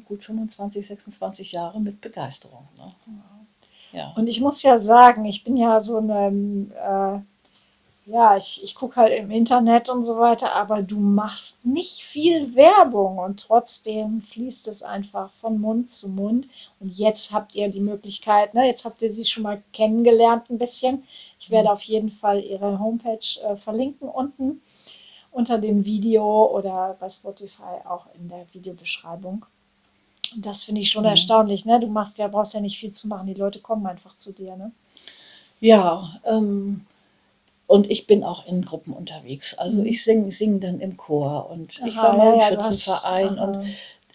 Gut 0.06 0.24
25, 0.24 0.88
26 0.88 1.52
Jahre 1.52 1.80
mit 1.82 2.00
Begeisterung. 2.00 2.66
Ne? 2.78 2.92
Ja. 3.92 4.14
Und 4.16 4.28
ich 4.28 4.40
muss 4.40 4.64
ja 4.64 4.80
sagen, 4.80 5.26
ich 5.26 5.44
bin 5.44 5.58
ja 5.58 5.82
so 5.82 5.98
eine, 5.98 6.28
äh, 6.74 7.20
ja, 8.06 8.36
ich, 8.36 8.64
ich 8.64 8.76
gucke 8.76 8.96
halt 8.98 9.14
im 9.18 9.30
Internet 9.32 9.88
und 9.90 10.04
so 10.06 10.18
weiter, 10.18 10.54
aber 10.56 10.82
du 10.82 11.00
machst 11.00 11.64
nicht 11.66 12.02
viel 12.04 12.56
Werbung 12.56 13.20
und 13.20 13.40
trotzdem 13.42 14.22
fließt 14.22 14.68
es 14.68 14.82
einfach 14.84 15.32
von 15.40 15.60
Mund 15.62 15.92
zu 15.92 16.10
Mund. 16.10 16.48
Und 16.80 16.90
jetzt 16.98 17.32
habt 17.32 17.56
ihr 17.56 17.70
die 17.70 17.80
Möglichkeit, 17.80 18.54
ne, 18.54 18.66
jetzt 18.68 18.86
habt 18.86 19.02
ihr 19.02 19.14
sie 19.14 19.26
schon 19.26 19.44
mal 19.44 19.62
kennengelernt 19.72 20.50
ein 20.50 20.58
bisschen. 20.58 21.04
Ich 21.40 21.50
werde 21.52 21.70
Mhm. 21.70 21.74
auf 21.74 21.82
jeden 21.84 22.10
Fall 22.12 22.44
ihre 22.44 22.80
Homepage 22.80 23.20
äh, 23.44 23.56
verlinken 23.56 24.10
unten 24.10 24.62
unter 25.32 25.58
dem 25.60 25.86
Video 25.86 26.46
oder 26.56 26.98
bei 27.00 27.10
Spotify 27.10 27.86
auch 27.88 28.08
in 28.16 28.28
der 28.30 28.46
Videobeschreibung. 28.54 29.46
Und 30.36 30.46
das 30.46 30.64
finde 30.64 30.82
ich 30.82 30.90
schon 30.92 31.04
Mhm. 31.04 31.10
erstaunlich, 31.10 31.66
ne? 31.66 31.80
Du 31.80 31.88
machst 31.88 32.18
ja, 32.18 32.28
brauchst 32.28 32.54
ja 32.54 32.62
nicht 32.62 32.80
viel 32.80 32.92
zu 32.94 33.08
machen, 33.08 33.28
die 33.28 33.34
Leute 33.34 33.60
kommen 33.60 33.86
einfach 33.86 34.18
zu 34.18 34.34
dir, 34.34 34.56
ne? 34.58 34.72
Ja, 35.60 36.20
ähm, 36.26 36.86
und 37.72 37.90
ich 37.90 38.06
bin 38.06 38.26
auch 38.26 38.46
in 38.46 38.66
Gruppen 38.66 38.92
unterwegs. 38.92 39.58
Also 39.58 39.80
Mhm. 39.80 39.86
ich 39.86 40.04
singe 40.04 40.32
sing 40.34 40.60
dann 40.60 40.82
im 40.82 40.98
Chor 40.98 41.50
und 41.50 41.82
ich 41.86 41.96
war 41.96 42.18
mal 42.18 42.34
im 42.34 42.40
ja, 42.42 42.50
ja, 42.52 42.64
Schützenverein 42.64 43.40
aha. 43.40 43.46
und 43.46 43.66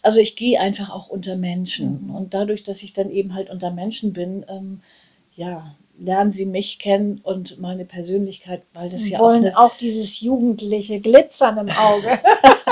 also 0.03 0.21
ich 0.21 0.37
gehe 0.37 0.61
einfach 0.61 0.90
auch 0.90 1.09
unter 1.09 1.37
Menschen. 1.37 2.09
Mhm. 2.09 2.14
Und 2.14 2.35
dadurch, 2.35 2.64
dass 2.64 2.83
ich 2.83 2.92
dann 2.92 3.11
eben 3.11 3.35
halt 3.35 3.49
unter 3.49 3.71
Menschen 3.71 4.12
bin, 4.12 4.45
ähm, 4.49 4.83
ja, 5.37 5.75
lernen 5.99 6.33
sie 6.33 6.45
mich 6.45 6.79
kennen 6.79 7.21
und 7.23 7.59
meine 7.59 7.87
Persönlichkeit, 7.87 8.61
weil 8.75 8.90
das 8.90 9.05
Und 9.05 9.09
ja 9.09 9.19
auch 9.21 9.23
wollen 9.23 9.47
eine, 9.47 9.59
auch 9.59 9.75
dieses 9.79 10.21
jugendliche 10.21 11.01
Glitzern 11.01 11.57
im 11.57 11.71
Auge. 11.71 12.19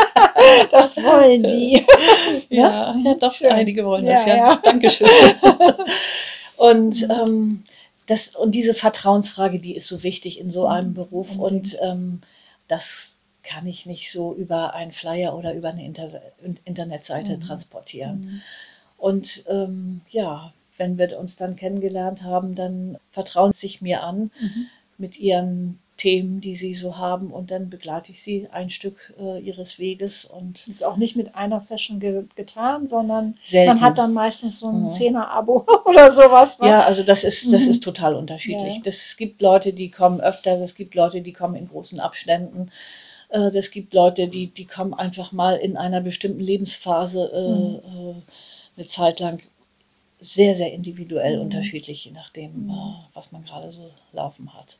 das 0.70 0.98
wollen 0.98 1.44
die. 1.44 1.82
Ja, 2.50 2.94
ja 3.02 3.14
doch, 3.14 3.32
Schön. 3.32 3.50
einige 3.50 3.86
wollen 3.86 4.04
Ja, 4.04 4.12
das, 4.12 4.26
ja. 4.26 4.36
ja. 4.36 4.56
Dankeschön. 4.62 5.08
und, 6.58 7.02
ähm, 7.04 7.64
das, 8.06 8.34
und 8.34 8.54
diese 8.54 8.74
Vertrauensfrage, 8.74 9.58
die 9.60 9.74
ist 9.76 9.88
so 9.88 10.02
wichtig 10.02 10.38
in 10.38 10.50
so 10.50 10.66
einem 10.66 10.94
Beruf. 10.94 11.38
Und 11.38 11.78
ähm, 11.82 12.20
das 12.68 13.16
kann 13.42 13.66
ich 13.66 13.86
nicht 13.86 14.10
so 14.10 14.34
über 14.34 14.74
einen 14.74 14.92
Flyer 14.92 15.36
oder 15.36 15.54
über 15.54 15.68
eine 15.70 15.84
Inter 15.84 16.10
Internetseite 16.64 17.36
Mhm. 17.36 17.40
transportieren. 17.40 18.42
Und 18.98 19.44
ähm, 19.48 20.00
ja, 20.10 20.52
wenn 20.76 20.98
wir 20.98 21.18
uns 21.18 21.36
dann 21.36 21.56
kennengelernt 21.56 22.22
haben, 22.22 22.54
dann 22.54 22.98
vertrauen 23.12 23.52
sie 23.52 23.60
sich 23.60 23.82
mir 23.82 24.02
an 24.02 24.30
Mhm. 24.40 24.66
mit 24.98 25.18
ihren 25.18 25.78
Themen, 25.96 26.40
die 26.40 26.56
sie 26.56 26.74
so 26.74 26.96
haben. 26.98 27.30
Und 27.30 27.50
dann 27.50 27.70
begleite 27.70 28.10
ich 28.12 28.22
sie 28.22 28.48
ein 28.50 28.68
Stück 28.70 29.14
äh, 29.18 29.38
ihres 29.40 29.78
Weges 29.78 30.24
und 30.24 30.60
Das 30.66 30.76
ist 30.76 30.82
auch 30.84 30.96
nicht 30.96 31.14
mit 31.16 31.34
einer 31.36 31.60
Session 31.60 32.00
ge 32.00 32.24
getan, 32.34 32.88
sondern 32.88 33.36
selten. 33.44 33.68
man 33.68 33.80
hat 33.80 33.98
dann 33.98 34.12
meistens 34.12 34.58
so 34.58 34.68
ein 34.68 34.84
Mhm. 34.86 34.90
Zehner-Abo 34.90 35.64
oder 35.84 36.12
sowas. 36.12 36.58
Ne? 36.58 36.68
Ja, 36.68 36.84
also 36.84 37.02
das 37.04 37.22
ist, 37.24 37.52
das 37.52 37.64
Mhm. 37.64 37.70
ist 37.70 37.84
total 37.84 38.14
unterschiedlich. 38.16 38.76
Ja. 38.76 38.82
Das 38.84 39.16
gibt 39.16 39.40
Leute, 39.40 39.72
die 39.72 39.90
kommen 39.90 40.20
öfter, 40.20 40.60
es 40.60 40.74
gibt 40.74 40.94
Leute, 40.94 41.20
die 41.22 41.32
kommen 41.32 41.54
in 41.54 41.68
großen 41.68 42.00
Abständen. 42.00 42.70
Äh, 43.28 43.50
Das 43.52 43.70
gibt 43.70 43.94
Leute, 43.94 44.28
die, 44.28 44.48
die 44.48 44.64
kommen 44.66 44.94
einfach 44.94 45.30
mal 45.32 45.56
in 45.56 45.76
einer 45.76 46.00
bestimmten 46.00 46.40
Lebensphase 46.40 47.30
äh, 47.32 47.48
Mhm. 47.48 48.14
äh, 48.16 48.22
eine 48.76 48.86
Zeit 48.88 49.20
lang 49.20 49.40
sehr, 50.20 50.54
sehr 50.56 50.72
individuell 50.72 51.36
Mhm. 51.36 51.42
unterschiedlich, 51.42 52.04
je 52.04 52.10
nachdem, 52.12 52.64
Mhm. 52.64 52.70
äh, 52.70 53.14
was 53.14 53.30
man 53.30 53.44
gerade 53.44 53.70
so 53.70 53.90
laufen 54.12 54.52
hat. 54.54 54.76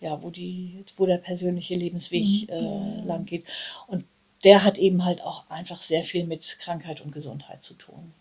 Ja, 0.00 0.22
wo, 0.22 0.30
die, 0.30 0.84
wo 0.96 1.06
der 1.06 1.16
persönliche 1.18 1.74
Lebensweg 1.74 2.24
Mhm. 2.24 2.48
äh, 2.50 3.00
lang 3.06 3.24
geht. 3.24 3.44
Und 3.86 4.04
der 4.44 4.62
hat 4.62 4.76
eben 4.78 5.04
halt 5.04 5.22
auch 5.22 5.48
einfach 5.48 5.82
sehr 5.82 6.04
viel 6.04 6.26
mit 6.26 6.58
Krankheit 6.60 7.00
und 7.00 7.12
Gesundheit 7.12 7.62
zu 7.62 7.74
tun. 7.74 8.12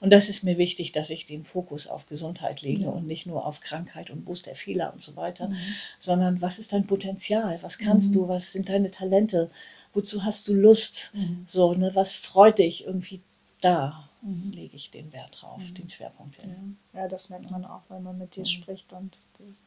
Und 0.00 0.10
das 0.10 0.30
ist 0.30 0.42
mir 0.44 0.56
wichtig, 0.56 0.92
dass 0.92 1.10
ich 1.10 1.26
den 1.26 1.44
Fokus 1.44 1.86
auf 1.86 2.06
Gesundheit 2.06 2.62
lege 2.62 2.84
Ja. 2.84 2.88
und 2.88 3.06
nicht 3.06 3.26
nur 3.26 3.44
auf 3.46 3.60
Krankheit 3.60 4.08
und 4.08 4.26
wo 4.26 4.32
ist 4.32 4.46
der 4.46 4.56
Fehler 4.56 4.94
und 4.94 5.04
so 5.04 5.14
weiter, 5.14 5.48
Mhm. 5.48 5.56
sondern 6.00 6.40
was 6.40 6.58
ist 6.58 6.72
dein 6.72 6.86
Potenzial, 6.86 7.62
was 7.62 7.76
kannst 7.76 8.08
Mhm. 8.10 8.14
du, 8.14 8.28
was 8.28 8.52
sind 8.52 8.70
deine 8.70 8.90
Talente, 8.90 9.50
wozu 9.92 10.24
hast 10.24 10.48
du 10.48 10.54
Lust, 10.54 11.10
Mhm. 11.12 11.44
so, 11.46 11.74
ne, 11.74 11.90
was 11.94 12.14
freut 12.14 12.58
dich 12.58 12.86
irgendwie 12.86 13.20
da 13.60 14.08
Mhm. 14.22 14.52
lege 14.52 14.76
ich 14.76 14.90
den 14.90 15.12
Wert 15.12 15.38
drauf, 15.40 15.58
Mhm. 15.60 15.74
den 15.74 15.90
Schwerpunkt 15.90 16.36
hin. 16.40 16.76
Ja. 16.94 17.08
das 17.08 17.28
merkt 17.30 17.50
man 17.50 17.64
auch, 17.64 17.82
wenn 17.90 18.02
man 18.02 18.16
mit 18.18 18.36
dir 18.36 18.44
spricht. 18.46 18.92
Und 18.94 19.16
das 19.38 19.62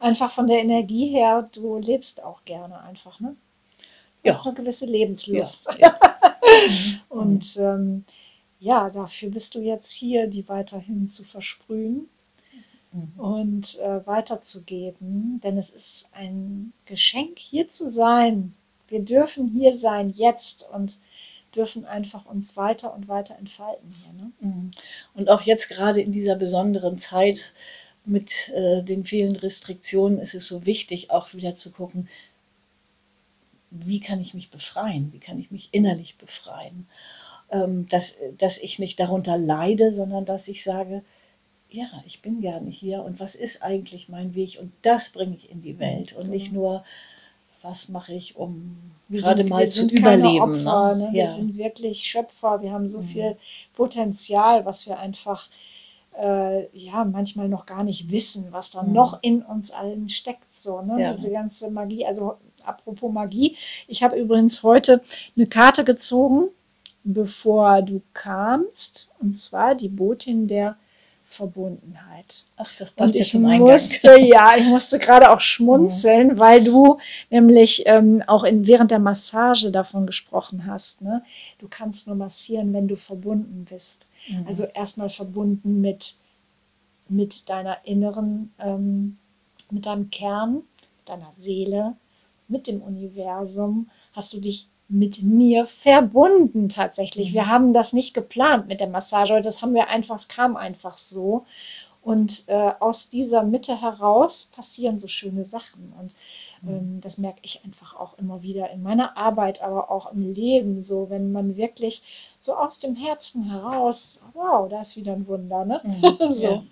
einfach 0.00 0.32
von 0.32 0.46
der 0.48 0.60
Energie 0.60 1.08
her, 1.08 1.48
du 1.52 1.78
lebst 1.78 2.22
auch 2.24 2.44
gerne 2.44 2.80
einfach, 2.82 3.20
ne? 3.20 3.36
Du 4.22 4.28
Ja. 4.28 4.34
hast 4.34 4.46
eine 4.46 4.54
gewisse 4.54 4.86
Lebenslust. 4.86 5.68
Ja, 5.78 5.98
Mhm. 6.68 7.00
Und 7.10 7.56
ähm, 7.58 8.04
ja, 8.60 8.90
dafür 8.90 9.30
bist 9.30 9.54
du 9.54 9.60
jetzt 9.60 9.92
hier, 9.92 10.26
die 10.28 10.48
weiterhin 10.48 11.08
zu 11.08 11.24
versprühen 11.24 12.08
Mhm. 12.92 13.12
und 13.20 13.78
äh, 13.80 14.04
weiterzugeben, 14.06 15.40
denn 15.44 15.56
es 15.58 15.70
ist 15.70 16.10
ein 16.12 16.72
Geschenk, 16.86 17.38
hier 17.38 17.70
zu 17.70 17.88
sein. 17.88 18.54
Wir 18.88 19.00
dürfen 19.04 19.46
hier 19.48 19.76
sein 19.76 20.10
jetzt 20.10 20.68
und 20.74 20.98
dürfen 21.54 21.84
einfach 21.84 22.26
uns 22.26 22.56
weiter 22.56 22.94
und 22.94 23.08
weiter 23.08 23.36
entfalten 23.38 23.92
hier. 24.02 24.12
Ne? 24.14 24.32
Mhm. 24.40 24.70
Und 25.14 25.28
auch 25.30 25.42
jetzt 25.42 25.68
gerade 25.68 26.00
in 26.00 26.12
dieser 26.12 26.34
besonderen 26.36 26.98
Zeit 26.98 27.52
mit 28.10 28.50
äh, 28.50 28.82
den 28.82 29.04
vielen 29.04 29.36
Restriktionen 29.36 30.18
ist 30.18 30.34
es 30.34 30.46
so 30.46 30.66
wichtig, 30.66 31.10
auch 31.10 31.32
wieder 31.34 31.54
zu 31.54 31.70
gucken, 31.72 32.08
wie 33.70 34.00
kann 34.00 34.20
ich 34.20 34.34
mich 34.34 34.50
befreien, 34.50 35.12
wie 35.12 35.18
kann 35.20 35.38
ich 35.38 35.50
mich 35.50 35.68
innerlich 35.72 36.16
befreien, 36.18 36.86
ähm, 37.50 37.88
dass, 37.88 38.16
dass 38.38 38.58
ich 38.58 38.78
nicht 38.78 38.98
darunter 38.98 39.38
leide, 39.38 39.92
sondern 39.94 40.24
dass 40.24 40.48
ich 40.48 40.64
sage, 40.64 41.02
ja, 41.70 41.88
ich 42.06 42.20
bin 42.20 42.40
gerne 42.40 42.70
hier 42.70 43.02
und 43.02 43.20
was 43.20 43.34
ist 43.36 43.62
eigentlich 43.62 44.08
mein 44.08 44.34
Weg 44.34 44.58
und 44.60 44.72
das 44.82 45.10
bringe 45.10 45.36
ich 45.36 45.50
in 45.50 45.62
die 45.62 45.78
Welt 45.78 46.12
und 46.14 46.28
nicht 46.30 46.52
nur, 46.52 46.84
was 47.62 47.88
mache 47.88 48.12
ich, 48.14 48.36
um 48.36 48.92
Wir 49.08 49.20
gerade 49.20 49.40
sind, 49.42 49.50
mal 49.50 49.68
zu 49.68 49.86
überleben. 49.86 50.52
Opfer, 50.52 50.94
ne? 50.96 51.06
ne? 51.06 51.12
Wir 51.12 51.22
Ja. 51.24 51.28
sind 51.28 51.56
wirklich 51.56 52.02
Schöpfer. 52.02 52.62
Wir 52.62 52.72
haben 52.72 52.88
so 52.88 53.00
Mhm. 53.00 53.06
viel 53.06 53.36
Potenzial, 53.74 54.64
was 54.64 54.86
wir 54.86 54.98
einfach 54.98 55.48
äh, 56.18 56.66
ja 56.76 57.04
manchmal 57.04 57.48
noch 57.48 57.66
gar 57.66 57.84
nicht 57.84 58.10
wissen, 58.10 58.48
was 58.50 58.70
da 58.70 58.82
Mhm. 58.82 58.92
noch 58.92 59.18
in 59.22 59.42
uns 59.42 59.70
allen 59.70 60.08
steckt. 60.08 60.46
So, 60.52 60.82
ne? 60.82 61.00
Ja. 61.00 61.12
Diese 61.12 61.30
ganze 61.30 61.70
Magie. 61.70 62.04
Also 62.06 62.36
apropos 62.64 63.12
Magie, 63.12 63.56
ich 63.88 64.02
habe 64.02 64.16
übrigens 64.16 64.62
heute 64.62 65.02
eine 65.36 65.46
Karte 65.46 65.84
gezogen, 65.84 66.48
bevor 67.04 67.82
du 67.82 68.02
kamst, 68.12 69.10
und 69.20 69.38
zwar 69.38 69.74
die 69.74 69.88
Botin 69.88 70.46
der 70.48 70.76
Verbundenheit. 71.30 72.44
Ach, 72.56 72.68
das 72.76 72.90
passt 72.90 73.14
ja 73.14 73.20
ich 73.20 73.30
zum 73.30 73.46
Eingang. 73.46 73.68
musste, 73.70 74.18
ja, 74.18 74.56
ich 74.56 74.64
musste 74.64 74.98
gerade 74.98 75.30
auch 75.30 75.40
schmunzeln, 75.40 76.40
weil 76.40 76.64
du 76.64 76.98
nämlich 77.30 77.84
ähm, 77.86 78.24
auch 78.26 78.42
in, 78.42 78.66
während 78.66 78.90
der 78.90 78.98
Massage 78.98 79.70
davon 79.70 80.08
gesprochen 80.08 80.66
hast. 80.66 81.00
Ne? 81.02 81.22
Du 81.60 81.68
kannst 81.68 82.08
nur 82.08 82.16
massieren, 82.16 82.72
wenn 82.72 82.88
du 82.88 82.96
verbunden 82.96 83.64
bist. 83.70 84.08
Mhm. 84.28 84.44
Also 84.48 84.64
erstmal 84.64 85.08
verbunden 85.08 85.80
mit, 85.80 86.16
mit 87.08 87.48
deiner 87.48 87.78
inneren, 87.84 88.52
ähm, 88.58 89.16
mit 89.70 89.86
deinem 89.86 90.10
Kern, 90.10 90.62
deiner 91.04 91.30
Seele, 91.38 91.94
mit 92.48 92.66
dem 92.66 92.82
Universum. 92.82 93.88
Hast 94.14 94.32
du 94.32 94.40
dich 94.40 94.66
mit 94.90 95.22
mir 95.22 95.66
verbunden 95.66 96.68
tatsächlich. 96.68 97.30
Mhm. 97.30 97.34
Wir 97.34 97.46
haben 97.46 97.72
das 97.72 97.92
nicht 97.92 98.12
geplant 98.12 98.66
mit 98.68 98.80
der 98.80 98.88
Massage, 98.88 99.40
das 99.40 99.62
haben 99.62 99.72
wir 99.74 99.88
einfach, 99.88 100.18
es 100.18 100.28
kam 100.28 100.56
einfach 100.56 100.98
so. 100.98 101.46
Und 102.02 102.44
äh, 102.46 102.72
aus 102.80 103.10
dieser 103.10 103.42
Mitte 103.42 103.78
heraus 103.82 104.48
passieren 104.56 104.98
so 104.98 105.06
schöne 105.06 105.44
Sachen. 105.44 105.92
Und 106.00 106.14
ähm, 106.66 106.98
das 107.02 107.18
merke 107.18 107.40
ich 107.42 107.62
einfach 107.62 107.94
auch 107.94 108.16
immer 108.18 108.40
wieder 108.42 108.70
in 108.70 108.82
meiner 108.82 109.18
Arbeit, 109.18 109.60
aber 109.62 109.90
auch 109.90 110.10
im 110.12 110.32
Leben. 110.32 110.82
So, 110.82 111.10
wenn 111.10 111.30
man 111.30 111.56
wirklich 111.56 112.02
so 112.40 112.54
aus 112.54 112.78
dem 112.78 112.96
Herzen 112.96 113.44
heraus, 113.50 114.22
wow, 114.32 114.66
da 114.70 114.80
ist 114.80 114.96
wieder 114.96 115.12
ein 115.12 115.26
Wunder, 115.28 115.66
ne? 115.66 115.82
Mhm, 115.84 116.16
So. 116.32 116.46
ja. 116.46 116.62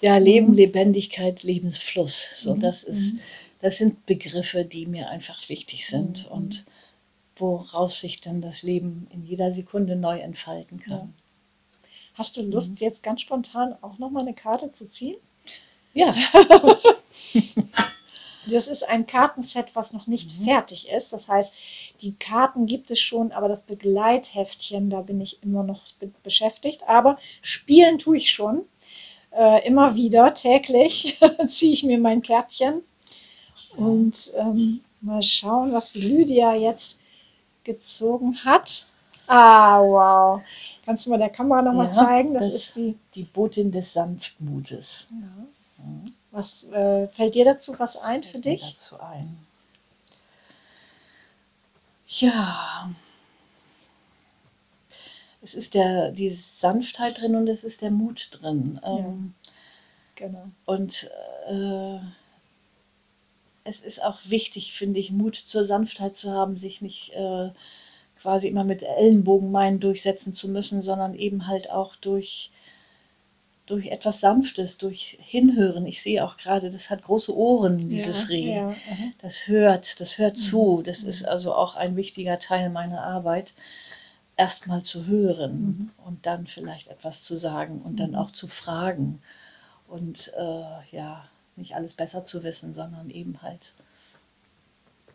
ja, 0.00 0.16
Leben, 0.16 0.48
Mhm. 0.52 0.54
Lebendigkeit, 0.54 1.42
Lebensfluss. 1.42 2.26
So, 2.36 2.54
Mhm, 2.54 2.60
das 2.60 2.82
ist, 2.82 3.12
mhm. 3.12 3.20
das 3.60 3.76
sind 3.76 4.06
Begriffe, 4.06 4.64
die 4.64 4.86
mir 4.86 5.10
einfach 5.10 5.50
wichtig 5.50 5.86
sind 5.86 6.24
Mhm. 6.30 6.32
und 6.32 6.64
woraus 7.36 8.00
sich 8.00 8.20
dann 8.20 8.40
das 8.40 8.62
Leben 8.62 9.06
in 9.12 9.24
jeder 9.24 9.52
Sekunde 9.52 9.96
neu 9.96 10.18
entfalten 10.18 10.80
kann. 10.80 11.14
Hast 12.14 12.36
du 12.36 12.42
Lust, 12.42 12.70
Mhm. 12.72 12.76
jetzt 12.80 13.02
ganz 13.02 13.20
spontan 13.20 13.74
auch 13.82 13.98
nochmal 13.98 14.22
eine 14.22 14.34
Karte 14.34 14.72
zu 14.72 14.88
ziehen? 14.88 15.16
Ja, 15.94 16.14
Das 18.48 18.68
ist 18.68 18.88
ein 18.88 19.06
Kartenset, 19.06 19.74
was 19.74 19.92
noch 19.92 20.06
nicht 20.06 20.38
Mhm. 20.38 20.44
fertig 20.44 20.88
ist. 20.88 21.12
Das 21.12 21.28
heißt, 21.28 21.52
die 22.00 22.12
Karten 22.14 22.66
gibt 22.66 22.90
es 22.92 23.00
schon, 23.00 23.32
aber 23.32 23.48
das 23.48 23.62
Begleitheftchen, 23.62 24.88
da 24.88 25.00
bin 25.02 25.20
ich 25.20 25.42
immer 25.42 25.64
noch 25.64 25.82
be 25.98 26.10
beschäftigt. 26.22 26.82
Aber 26.86 27.18
spielen 27.42 27.98
tue 27.98 28.18
ich 28.18 28.32
schon. 28.32 28.64
Äh, 29.32 29.66
immer 29.66 29.96
wieder, 29.96 30.32
täglich 30.34 31.18
ziehe 31.48 31.72
ich 31.72 31.82
mir 31.82 31.98
mein 31.98 32.22
Kärtchen. 32.22 32.82
Und 33.76 34.32
ähm, 34.36 34.80
mal 35.00 35.22
schauen, 35.22 35.72
was 35.72 35.92
die 35.92 36.00
Lydia 36.02 36.54
jetzt 36.54 36.98
gezogen 37.66 38.42
hat. 38.44 38.86
Ah, 39.26 39.80
wow. 39.80 40.42
Kannst 40.84 41.04
du 41.04 41.10
mal 41.10 41.18
der 41.18 41.28
Kamera 41.30 41.60
nochmal 41.62 41.86
Ja, 41.86 41.92
zeigen? 41.92 42.32
Das, 42.34 42.44
das- 42.46 42.54
ist 42.54 42.76
die. 42.76 42.96
die 43.14 43.24
Botin 43.24 43.72
des 43.72 43.92
Sanftmutes. 43.92 45.08
Ja. 45.10 45.84
Mhm. 45.84 46.14
Was 46.30 46.64
äh, 46.70 47.08
fällt 47.08 47.34
dir 47.34 47.44
dazu 47.44 47.74
was 47.78 47.96
ein 47.98 48.22
für 48.22 48.30
Fällt 48.32 48.44
mir 48.44 48.52
dich? 48.52 48.72
Dazu 48.74 49.00
ein. 49.00 49.38
Ja. 52.08 52.90
Es 55.42 55.54
ist 55.54 55.74
der, 55.74 56.10
die 56.12 56.30
Sanftheit 56.30 57.20
drin 57.20 57.36
und 57.36 57.48
es 57.48 57.62
ist 57.64 57.82
der 57.82 57.90
Mut 57.90 58.28
drin. 58.32 58.80
Ähm, 58.84 59.34
Genau. 60.18 60.44
Und 60.64 61.10
äh, 61.46 61.98
es 63.66 63.80
ist 63.80 64.02
auch 64.04 64.18
wichtig, 64.24 64.72
finde 64.72 65.00
ich, 65.00 65.10
Mut 65.10 65.36
zur 65.36 65.64
Sanftheit 65.64 66.16
zu 66.16 66.30
haben, 66.30 66.56
sich 66.56 66.80
nicht 66.80 67.12
äh, 67.14 67.50
quasi 68.20 68.48
immer 68.48 68.64
mit 68.64 68.82
Ellenbogen 68.82 69.50
meinen 69.50 69.80
durchsetzen 69.80 70.34
zu 70.34 70.48
müssen, 70.48 70.82
sondern 70.82 71.14
eben 71.14 71.46
halt 71.46 71.70
auch 71.70 71.96
durch, 71.96 72.50
durch 73.66 73.86
etwas 73.88 74.20
Sanftes, 74.20 74.78
durch 74.78 75.18
Hinhören. 75.20 75.86
Ich 75.86 76.00
sehe 76.00 76.24
auch 76.24 76.36
gerade, 76.36 76.70
das 76.70 76.88
hat 76.90 77.02
große 77.02 77.36
Ohren, 77.36 77.88
dieses 77.88 78.22
ja, 78.22 78.28
Reh. 78.28 78.54
Ja. 78.54 78.76
Das 79.20 79.48
hört, 79.48 80.00
das 80.00 80.18
hört 80.18 80.34
Mhm. 80.36 80.40
zu. 80.40 80.82
Das 80.84 81.02
Mhm. 81.02 81.08
ist 81.08 81.26
also 81.26 81.54
auch 81.54 81.74
ein 81.74 81.96
wichtiger 81.96 82.38
Teil 82.38 82.70
meiner 82.70 83.02
Arbeit, 83.02 83.52
erstmal 84.36 84.82
zu 84.82 85.06
hören 85.06 85.66
Mhm. 85.66 85.90
und 86.06 86.26
dann 86.26 86.46
vielleicht 86.46 86.88
etwas 86.88 87.24
zu 87.24 87.38
sagen 87.38 87.82
und 87.84 87.98
dann 87.98 88.10
Mhm. 88.10 88.16
auch 88.16 88.30
zu 88.30 88.46
fragen. 88.46 89.20
Und 89.88 90.32
äh, 90.36 90.96
ja, 90.96 91.24
nicht 91.56 91.74
alles 91.74 91.94
besser 91.94 92.26
zu 92.26 92.42
wissen, 92.42 92.74
sondern 92.74 93.10
eben 93.10 93.40
halt 93.42 93.72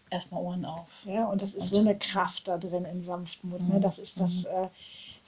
erstmal 0.10 0.42
Ohren 0.42 0.66
auf. 0.66 0.88
Ja, 1.06 1.26
und 1.26 1.42
das 1.42 1.54
ist 1.54 1.64
Und- 1.64 1.68
so 1.70 1.80
eine 1.80 1.98
Kraft 1.98 2.48
da 2.48 2.58
drin 2.58 2.86
in 2.86 3.04
Sanftmut. 3.04 3.62
Ne? 3.62 3.76
Mhm. 3.76 3.82
Das 3.82 3.98
ist 4.00 4.20
das, 4.20 4.44
äh, 4.46 4.68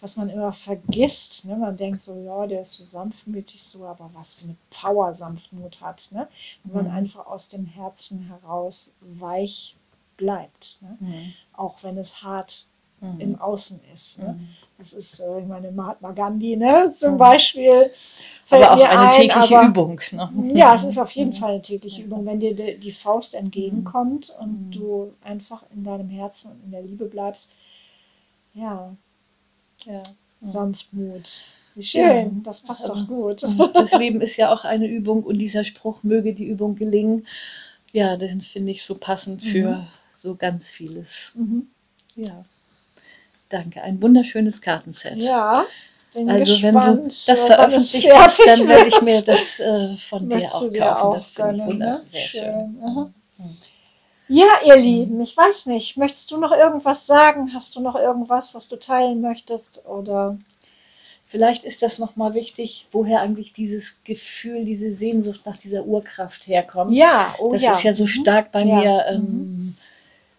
was 0.02 0.18
man 0.18 0.30
immer 0.30 0.52
vergisst. 0.52 1.46
Ne? 1.46 1.56
Man 1.56 1.78
denkt 1.78 2.02
so, 2.02 2.22
ja, 2.22 2.46
der 2.48 2.62
ist 2.62 2.74
so 2.74 2.84
sanftmütig 2.84 3.64
so, 3.64 3.86
aber 3.86 4.10
was 4.14 4.34
für 4.34 4.44
eine 4.46 4.56
Power 4.70 5.14
Sanftmut 5.14 5.80
hat. 5.82 6.10
Ne? 6.12 6.28
Wenn 6.66 6.74
man 6.76 6.86
Mhm. 6.86 6.92
einfach 6.98 7.26
aus 7.28 7.48
dem 7.48 7.66
Herzen 7.66 8.24
heraus 8.28 8.94
weich 9.00 9.78
bleibt. 10.18 10.80
Ne? 10.82 10.98
Mhm. 11.00 11.34
Auch 11.54 11.82
wenn 11.84 11.98
es 11.98 12.22
hart 12.22 12.66
Mhm. 13.00 13.20
im 13.20 13.40
Außen 13.42 13.80
ist. 13.94 14.20
Ne? 14.20 14.40
Das 14.84 14.92
ist, 14.92 15.20
äh, 15.22 15.40
ich 15.40 15.46
meine, 15.48 15.72
Mahatma 15.72 16.12
Gandhi 16.12 16.58
ne? 16.58 16.94
zum 16.98 17.14
Mhm. 17.14 17.18
Beispiel. 17.18 17.92
fällt 18.46 18.66
Aber 18.66 18.82
auch 18.82 18.86
eine 18.90 19.00
ein, 19.08 19.14
tägliche 19.14 19.58
aber- 19.58 19.68
Übung. 19.70 20.02
Ne? 20.12 20.52
ja, 20.54 20.76
es 20.76 20.84
ist 20.84 20.98
auf 20.98 21.12
jeden 21.12 21.30
Mhm. 21.32 21.36
Fall 21.38 21.52
eine 21.54 21.62
tägliche 21.62 22.02
Ja. 22.02 22.06
Übung, 22.08 22.26
wenn 22.26 22.40
dir 22.42 22.54
die, 22.54 22.78
die 22.78 22.92
Faust 22.92 23.34
entgegenkommt 23.36 24.36
und 24.42 24.68
Mhm. 24.68 24.72
du 24.72 25.14
einfach 25.24 25.64
in 25.74 25.86
deinem 25.86 26.10
Herzen 26.10 26.52
und 26.52 26.64
in 26.66 26.72
der 26.72 26.82
Liebe 26.82 27.06
bleibst. 27.06 27.52
Ja, 28.54 28.94
Ja. 29.86 30.02
Sanftmut. 30.42 31.46
Wie 31.76 31.82
schön, 31.84 32.44
das 32.44 32.62
passt 32.62 32.88
doch 32.88 33.08
gut. 33.08 33.44
Das 33.74 33.94
Leben 33.98 34.20
ist 34.22 34.36
ja 34.36 34.54
auch 34.54 34.66
eine 34.66 34.88
Übung 34.88 35.24
und 35.24 35.40
dieser 35.40 35.64
Spruch, 35.64 36.04
möge 36.04 36.34
die 36.34 36.46
Übung 36.46 36.76
gelingen, 36.76 37.26
ja, 37.94 38.18
den 38.18 38.42
finde 38.42 38.72
ich 38.74 38.84
so 38.86 38.96
passend 38.96 39.42
für 39.42 39.78
Mhm. 39.78 39.88
so 40.18 40.36
ganz 40.36 40.68
vieles. 40.68 41.32
Mhm. 41.36 41.68
Ja. 42.16 42.44
Danke, 43.54 43.84
ein 43.84 44.02
wunderschönes 44.02 44.62
Kartenset. 44.62 45.22
Ja, 45.22 45.66
bin 46.14 46.28
Also 46.28 46.64
wenn 46.64 46.74
gespannt, 46.74 47.28
du 47.28 47.32
das 47.32 47.44
veröffentlicht 47.44 48.10
hast, 48.16 48.40
dann 48.48 48.68
werde 48.68 48.90
ich 48.90 49.02
mir 49.02 49.22
das 49.22 49.60
äh, 49.60 49.96
von 50.10 50.28
dir 50.28 50.38
auch 50.52 50.60
du 50.60 50.66
kaufen. 50.66 50.74
dir 50.74 51.04
auch 51.04 51.14
das 51.14 51.30
finde 51.32 51.54
ich 51.70 51.78
ne? 51.78 52.02
sehr 52.10 52.22
Schön, 52.28 52.42
schön. 52.42 52.82
Mhm. 52.82 53.14
Ja, 54.28 54.48
ihr 54.66 54.78
Lieben, 54.78 55.22
ich 55.22 55.38
weiß 55.38 55.68
nicht, 55.68 55.98
möchtest 55.98 56.32
du 56.32 56.38
noch 56.38 56.52
irgendwas 56.52 57.06
sagen? 57.06 57.54
Hast 57.54 57.76
du 57.76 57.80
noch 57.82 57.96
irgendwas, 57.96 58.56
was 58.56 58.68
du 58.68 58.78
teilen 58.78 59.22
möchtest? 59.22 59.86
Oder 59.86 60.38
Vielleicht 61.28 61.64
ist 61.64 61.82
das 61.82 61.98
nochmal 62.00 62.34
wichtig, 62.36 62.88
woher 62.92 63.22
eigentlich 63.22 63.54
dieses 63.54 63.98
Gefühl, 64.04 64.66
diese 64.66 64.92
Sehnsucht 64.92 65.42
nach 65.46 65.58
dieser 65.58 65.84
Urkraft 65.84 66.48
herkommt. 66.48 66.94
ja, 66.94 67.36
oh 67.40 67.52
das 67.52 67.62
ja. 67.64 67.72
ist 67.72 67.84
ja 67.84 67.94
so 67.94 68.04
Mhm. 68.04 68.08
stark 68.08 68.52
bei 68.52 68.64
Ja. 68.64 68.80
mir 68.80 69.06
ähm, 69.10 69.76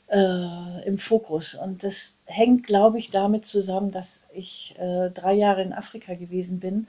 äh, 0.09 0.87
im 0.87 0.99
Fokus. 0.99 1.55
Und 1.55 1.83
das 1.83 2.17
hängt, 2.27 2.67
glaube 2.67 2.99
ich, 2.99 3.11
damit 3.11 3.47
zusammen, 3.47 3.90
dass 3.90 4.23
ich 4.33 4.75
äh, 4.79 5.11
drei 5.11 5.35
Jahre 5.35 5.62
in 5.62 5.73
Afrika 5.73 6.14
gewesen 6.14 6.61
bin, 6.61 6.87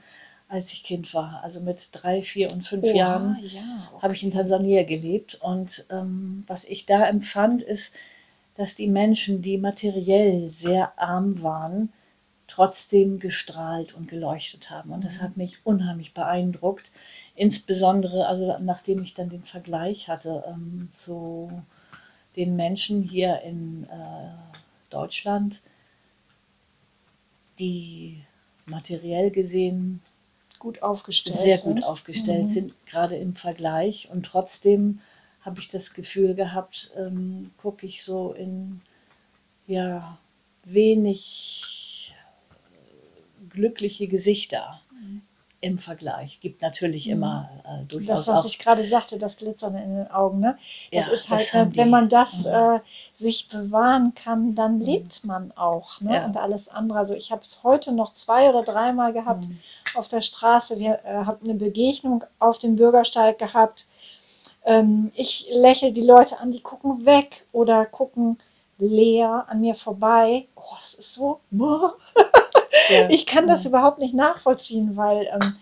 als 0.48 0.72
ich 0.72 0.84
Kind 0.84 1.12
war. 1.14 1.40
Also 1.42 1.60
mit 1.60 1.88
drei, 1.92 2.22
vier 2.22 2.52
und 2.52 2.66
fünf 2.66 2.84
Oha, 2.84 2.94
Jahren 2.94 3.38
ja, 3.42 3.90
habe 4.00 4.14
ich 4.14 4.22
in 4.22 4.32
Tansania 4.32 4.84
gelebt. 4.84 5.36
Und 5.36 5.84
ähm, 5.90 6.44
was 6.46 6.64
ich 6.64 6.86
da 6.86 7.06
empfand, 7.06 7.62
ist, 7.62 7.94
dass 8.54 8.74
die 8.74 8.88
Menschen, 8.88 9.42
die 9.42 9.58
materiell 9.58 10.48
sehr 10.48 10.98
arm 10.98 11.42
waren, 11.42 11.92
trotzdem 12.48 13.18
gestrahlt 13.18 13.94
und 13.94 14.08
geleuchtet 14.08 14.70
haben. 14.70 14.92
Und 14.92 15.04
das 15.04 15.20
hat 15.20 15.36
mich 15.36 15.58
unheimlich 15.64 16.14
beeindruckt. 16.14 16.90
Insbesondere, 17.34 18.26
also 18.26 18.56
nachdem 18.60 19.02
ich 19.02 19.14
dann 19.14 19.28
den 19.28 19.42
Vergleich 19.42 20.08
hatte 20.08 20.44
ähm, 20.46 20.88
zu 20.92 21.50
den 22.36 22.56
Menschen 22.56 23.02
hier 23.02 23.40
in 23.42 23.84
äh, 23.84 24.32
Deutschland, 24.90 25.60
die 27.58 28.22
materiell 28.66 29.30
gesehen 29.30 30.02
gut 30.58 30.82
aufgestellt 30.82 31.38
sehr 31.38 31.56
sind. 31.58 31.76
gut 31.76 31.84
aufgestellt 31.84 32.48
Mhm. 32.48 32.52
sind, 32.52 32.86
gerade 32.86 33.16
im 33.16 33.34
Vergleich. 33.36 34.08
Und 34.10 34.26
trotzdem 34.26 35.00
habe 35.42 35.60
ich 35.60 35.68
das 35.68 35.94
Gefühl 35.94 36.34
gehabt, 36.34 36.90
ähm, 36.96 37.52
gucke 37.56 37.86
ich 37.86 38.02
so 38.02 38.32
in 38.32 38.80
ja 39.66 40.18
wenig 40.64 42.14
äh, 42.72 43.46
glückliche 43.48 44.08
Gesichter 44.08 44.80
im 45.66 45.78
Vergleich. 45.78 46.38
Gibt 46.40 46.62
natürlich 46.62 47.06
Mhm. 47.06 47.12
immer 47.12 47.50
äh, 47.64 47.84
durchaus 47.86 48.24
Das, 48.24 48.28
was 48.28 48.40
auch. 48.40 48.46
ich 48.48 48.58
gerade 48.58 48.86
sagte, 48.86 49.18
das 49.18 49.36
Glitzern 49.36 49.76
in 49.76 49.96
den 49.96 50.10
Augen, 50.10 50.40
ne? 50.40 50.56
Das 50.92 51.08
Ja, 51.08 51.12
ist 51.12 51.28
halt, 51.30 51.40
das 51.42 51.54
ne, 51.54 51.70
wenn 51.74 51.90
man 51.90 52.08
das 52.08 52.44
Mhm. 52.44 52.52
äh, 52.52 52.80
sich 53.12 53.48
bewahren 53.48 54.14
kann, 54.14 54.54
dann 54.54 54.80
lebt 54.80 55.24
man 55.24 55.52
auch, 55.56 56.00
ne? 56.00 56.14
Ja. 56.14 56.24
Und 56.24 56.36
alles 56.36 56.68
andere. 56.68 56.98
Also 56.98 57.14
ich 57.14 57.32
habe 57.32 57.42
es 57.42 57.62
heute 57.64 57.92
noch 57.92 58.14
zwei 58.14 58.48
oder 58.48 58.62
dreimal 58.62 59.12
gehabt 59.12 59.46
Mhm. 59.48 59.58
auf 59.96 60.08
der 60.08 60.22
Straße. 60.22 60.78
Wir 60.78 61.00
äh, 61.04 61.24
haben 61.24 61.44
eine 61.44 61.54
Begegnung 61.54 62.24
auf 62.38 62.58
dem 62.58 62.76
Bürgersteig 62.76 63.38
gehabt. 63.38 63.86
Ähm, 64.64 65.10
ich 65.14 65.48
lächle 65.52 65.92
die 65.92 66.02
Leute 66.02 66.38
an, 66.40 66.50
die 66.52 66.60
gucken 66.60 67.04
weg 67.06 67.46
oder 67.52 67.86
gucken 67.86 68.38
leer 68.78 69.46
an 69.48 69.60
mir 69.60 69.74
vorbei. 69.74 70.46
Oh, 70.54 70.76
es 70.80 70.94
ist 70.94 71.14
so. 71.14 71.40
Ja. 72.90 73.08
Ich 73.10 73.26
kann 73.26 73.46
das 73.46 73.64
Ja. 73.64 73.70
überhaupt 73.70 73.98
nicht 73.98 74.14
nachvollziehen, 74.14 74.96
weil 74.96 75.28
ähm, 75.32 75.54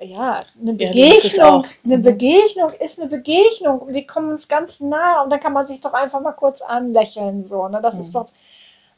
ja, 0.00 0.44
eine 0.60 0.74
Begegnung, 0.74 1.66
eine 1.84 1.98
Mhm. 1.98 2.02
Begegnung 2.02 2.72
ist 2.78 3.00
eine 3.00 3.08
Begegnung 3.08 3.80
und 3.80 3.94
wir 3.94 4.06
kommen 4.06 4.30
uns 4.30 4.46
ganz 4.48 4.80
nah 4.80 5.22
und 5.22 5.30
dann 5.30 5.40
kann 5.40 5.52
man 5.52 5.66
sich 5.66 5.80
doch 5.80 5.92
einfach 5.92 6.20
mal 6.20 6.32
kurz 6.32 6.60
anlächeln 6.62 7.44
so, 7.44 7.68
ne? 7.68 7.80
Das 7.82 7.98
ist 7.98 8.08
Mhm. 8.08 8.12
doch 8.12 8.26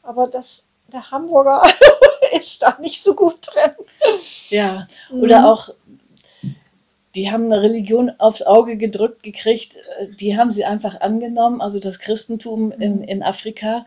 aber 0.03 0.27
das 0.27 0.67
der 0.91 1.09
Hamburger 1.11 1.61
ist 2.33 2.61
da 2.61 2.77
nicht 2.81 3.01
so 3.01 3.15
gut 3.15 3.37
drin. 3.53 3.71
ja. 4.49 4.87
Mhm. 5.11 5.21
Oder 5.23 5.47
auch, 5.51 5.69
die 7.15 7.31
haben 7.31 7.45
eine 7.45 7.61
Religion 7.61 8.11
aufs 8.19 8.41
Auge 8.41 8.77
gedrückt 8.77 9.23
gekriegt, 9.23 9.75
äh, 9.99 10.07
die 10.19 10.37
haben 10.37 10.51
sie 10.51 10.65
einfach 10.65 11.01
angenommen, 11.01 11.61
also 11.61 11.79
das 11.79 11.99
Christentum 11.99 12.71
in, 12.71 12.97
Mhm. 12.97 13.03
in 13.03 13.23
Afrika. 13.23 13.85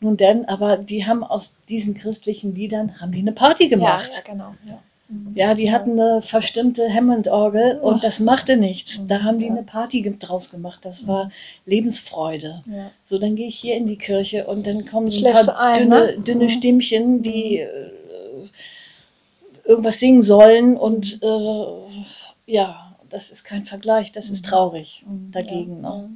Nun 0.00 0.16
denn, 0.16 0.44
aber 0.46 0.76
die 0.76 1.06
haben 1.06 1.24
aus 1.24 1.54
diesen 1.68 1.94
christlichen 1.94 2.54
Liedern, 2.54 3.00
haben 3.00 3.12
die 3.12 3.20
eine 3.20 3.32
Party 3.32 3.68
gemacht. 3.68 4.10
Ja, 4.12 4.18
ja, 4.18 4.32
genau. 4.32 4.54
Ja. 4.66 4.82
Mhm. 5.08 5.32
Ja, 5.34 5.54
die 5.54 5.70
hatten 5.72 5.92
eine 5.92 6.20
verstimmte 6.20 6.92
Hammond-Orgel 6.92 7.78
und 7.80 8.02
das 8.04 8.18
machte 8.20 8.56
nichts. 8.56 9.06
Da 9.06 9.22
haben 9.22 9.38
die 9.38 9.48
eine 9.48 9.62
Party 9.62 10.02
draus 10.18 10.50
gemacht. 10.50 10.80
Das 10.82 11.06
war 11.06 11.30
Lebensfreude. 11.64 12.62
So, 13.04 13.18
dann 13.18 13.36
gehe 13.36 13.46
ich 13.46 13.58
hier 13.58 13.76
in 13.76 13.86
die 13.86 13.96
Kirche 13.98 14.46
und 14.46 14.66
dann 14.66 14.84
kommen 14.84 15.10
so 15.10 15.24
ein 15.24 15.32
paar 15.32 15.58
ein, 15.60 15.82
dünne, 15.88 15.94
ne? 16.16 16.18
dünne 16.22 16.44
Mhm. 16.44 16.48
Stimmchen, 16.50 17.22
die 17.22 17.58
äh, 17.60 17.90
irgendwas 19.64 19.98
singen 19.98 20.22
sollen 20.22 20.76
und 20.76 21.22
äh, 21.22 21.66
ja, 22.46 22.96
das 23.08 23.30
ist 23.30 23.44
kein 23.44 23.64
Vergleich, 23.64 24.12
das 24.12 24.30
ist 24.30 24.44
Mhm. 24.44 24.50
traurig 24.50 25.04
Mhm. 25.06 25.30
dagegen. 25.32 25.80
Ne? 25.80 26.10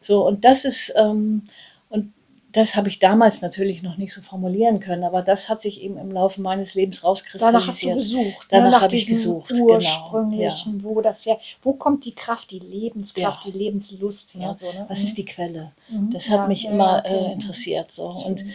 So, 0.00 0.26
und 0.26 0.44
das 0.44 0.64
ist, 0.64 0.92
ähm, 0.96 1.42
und 1.88 2.12
das 2.58 2.74
habe 2.74 2.88
ich 2.88 2.98
damals 2.98 3.40
natürlich 3.40 3.82
noch 3.84 3.98
nicht 3.98 4.12
so 4.12 4.20
formulieren 4.20 4.80
können, 4.80 5.04
aber 5.04 5.22
das 5.22 5.48
hat 5.48 5.62
sich 5.62 5.80
eben 5.80 5.96
im 5.96 6.10
Laufe 6.10 6.40
meines 6.40 6.74
Lebens 6.74 7.04
rauskristallisiert. 7.04 7.54
Danach 7.54 7.68
hast 7.68 7.82
du 7.84 7.94
gesucht, 7.94 8.46
Danach 8.50 8.70
ne, 8.70 8.80
habe 8.80 8.96
ich 8.96 9.06
gesucht, 9.06 9.50
genau, 9.50 9.74
ursprünglichen, 9.74 10.82
wo 10.82 11.00
das 11.00 11.24
her, 11.24 11.38
wo 11.62 11.74
kommt 11.74 12.04
die 12.04 12.16
Kraft, 12.16 12.50
die 12.50 12.58
Lebenskraft, 12.58 13.44
Ja. 13.44 13.52
die 13.52 13.56
Lebenslust 13.56 14.34
her? 14.34 14.42
Ja, 14.42 14.54
So, 14.56 14.72
ne? 14.72 14.86
Was 14.88 15.04
ist 15.04 15.16
die 15.16 15.24
Quelle? 15.24 15.70
Mhm. 15.88 16.10
Das 16.12 16.24
hat 16.24 16.38
Ja, 16.40 16.46
mich 16.48 16.64
ja, 16.64 16.72
immer 16.72 16.98
okay. 17.06 17.28
äh, 17.28 17.32
interessiert. 17.32 17.92
So. 17.92 18.06
Und 18.08 18.40
Schön. 18.40 18.52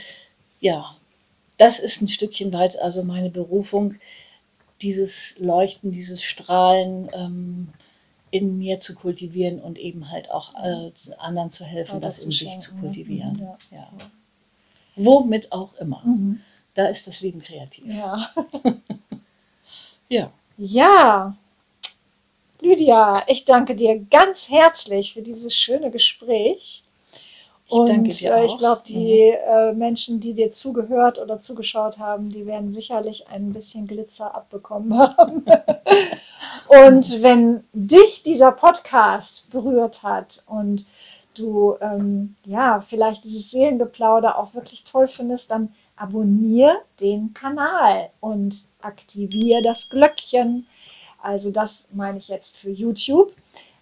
ja, 0.59 0.97
das 1.57 1.79
ist 1.79 2.01
ein 2.01 2.09
Stückchen 2.09 2.51
weit, 2.51 2.77
also 2.77 3.03
meine 3.03 3.29
Berufung, 3.29 3.95
dieses 4.81 5.39
Leuchten, 5.39 5.93
dieses 5.93 6.21
Strahlen 6.23 7.09
ähm, 7.13 7.69
in 8.33 8.57
mir 8.57 8.79
zu 8.79 8.95
kultivieren 8.95 9.61
und 9.61 9.77
eben 9.77 10.09
halt 10.09 10.31
auch 10.31 10.55
äh, 10.55 10.91
anderen 11.19 11.51
zu 11.51 11.63
helfen, 11.65 12.01
das 12.01 12.25
in 12.25 12.31
sich 12.31 12.59
zu 12.59 12.73
ne? 12.73 12.81
kultivieren. 12.81 13.37
Ja. 13.39 13.57
Ja. 13.77 13.89
Womit 14.95 15.51
auch 15.51 15.75
immer. 15.75 16.01
Mhm. 16.03 16.41
Da 16.73 16.87
ist 16.87 17.05
das 17.05 17.21
Leben 17.21 17.41
kreativ. 17.41 17.85
Ja. 17.85 18.29
Ja. 20.09 20.31
Ja, 20.57 21.35
Lydia, 22.61 23.23
ich 23.25 23.45
danke 23.45 23.73
dir 23.73 23.99
ganz 24.11 24.47
herzlich 24.47 25.13
für 25.13 25.23
dieses 25.23 25.55
schöne 25.55 25.89
Gespräch. 25.89 26.83
Ich 27.73 27.79
Und 27.79 27.89
danke 27.89 28.11
dir 28.11 28.35
äh, 28.35 28.45
ich 28.45 28.57
glaube, 28.59 28.83
die 28.85 29.31
äh, 29.31 29.73
Menschen, 29.73 30.19
die 30.19 30.35
dir 30.35 30.51
zugehört 30.51 31.19
oder 31.19 31.41
zugeschaut 31.41 31.97
haben, 31.97 32.29
die 32.29 32.45
werden 32.45 32.71
sicherlich 32.71 33.29
ein 33.29 33.51
bisschen 33.51 33.87
Glitzer 33.87 34.35
abbekommen 34.35 34.95
haben. 35.17 35.43
und 36.67 37.23
wenn 37.23 37.63
dich 37.73 38.21
dieser 38.21 38.51
Podcast 38.51 39.49
berührt 39.49 40.03
hat 40.03 40.43
und 40.45 40.85
du 41.33 41.75
ähm, 41.81 42.35
ja 42.45 42.79
vielleicht 42.87 43.23
dieses 43.23 43.49
Seelengeplauder 43.49 44.37
auch 44.37 44.53
wirklich 44.53 44.83
toll 44.83 45.07
findest, 45.07 45.49
dann 45.49 45.73
abonniere 45.95 46.77
den 46.99 47.33
Kanal 47.33 48.11
und 48.19 48.65
aktiviere 48.83 49.63
das 49.63 49.89
Glöckchen. 49.89 50.67
Also 51.23 51.49
das 51.49 51.87
meine 51.91 52.19
ich 52.19 52.27
jetzt 52.27 52.55
für 52.55 52.69
YouTube, 52.69 53.33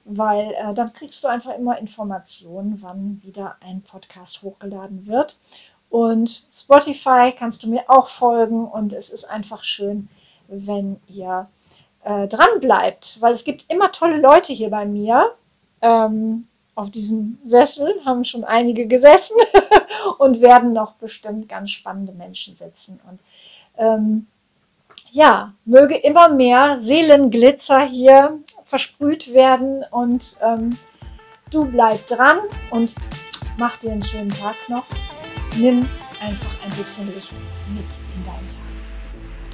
weil 0.05 0.51
äh, 0.53 0.73
dann 0.73 0.93
kriegst 0.93 1.23
du 1.23 1.27
einfach 1.27 1.55
immer 1.55 1.77
Informationen, 1.77 2.79
wann 2.81 3.21
wieder 3.23 3.55
ein 3.61 3.81
Podcast 3.81 4.41
hochgeladen 4.41 5.07
wird. 5.07 5.39
Und 5.89 6.47
Spotify 6.51 7.33
kannst 7.37 7.63
du 7.63 7.69
mir 7.69 7.83
auch 7.87 8.07
folgen 8.07 8.65
und 8.65 8.93
es 8.93 9.09
ist 9.09 9.25
einfach 9.25 9.63
schön, 9.63 10.07
wenn 10.47 10.99
ihr 11.07 11.47
äh, 12.03 12.27
dran 12.27 12.59
bleibt, 12.59 13.21
weil 13.21 13.33
es 13.33 13.43
gibt 13.43 13.65
immer 13.69 13.91
tolle 13.91 14.17
Leute 14.17 14.53
hier 14.53 14.69
bei 14.69 14.85
mir. 14.85 15.31
Ähm, 15.81 16.47
auf 16.75 16.89
diesem 16.89 17.37
Sessel 17.45 17.93
haben 18.05 18.23
schon 18.23 18.43
einige 18.43 18.87
gesessen 18.87 19.35
und 20.17 20.41
werden 20.41 20.73
noch 20.73 20.93
bestimmt 20.93 21.49
ganz 21.49 21.71
spannende 21.71 22.13
Menschen 22.13 22.55
sitzen. 22.55 22.99
Und 23.09 23.19
ähm, 23.77 24.27
ja, 25.11 25.53
möge 25.65 25.97
immer 25.97 26.29
mehr 26.29 26.77
Seelenglitzer 26.81 27.81
hier 27.81 28.39
versprüht 28.71 29.31
werden 29.33 29.83
und 29.91 30.37
ähm, 30.41 30.75
du 31.49 31.65
bleib 31.65 32.07
dran 32.07 32.37
und 32.69 32.95
mach 33.57 33.75
dir 33.75 33.91
einen 33.91 34.01
schönen 34.01 34.29
Tag 34.29 34.55
noch. 34.69 34.85
Nimm 35.57 35.85
einfach 36.21 36.55
ein 36.63 36.71
bisschen 36.77 37.13
Licht 37.13 37.33
mit 37.67 37.83
in 38.15 38.23
deinen 38.23 38.47
Tag. 38.47 38.59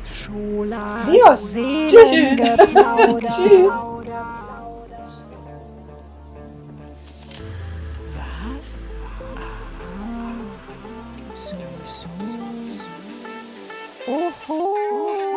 Scholas 0.05 1.07
Leon. 1.07 1.35
Seelengeplauder. 1.35 3.27
Was? 8.53 8.99
Aha. 9.35 10.29
So, 11.33 11.57
so. 11.83 12.07
Oho. 14.05 15.36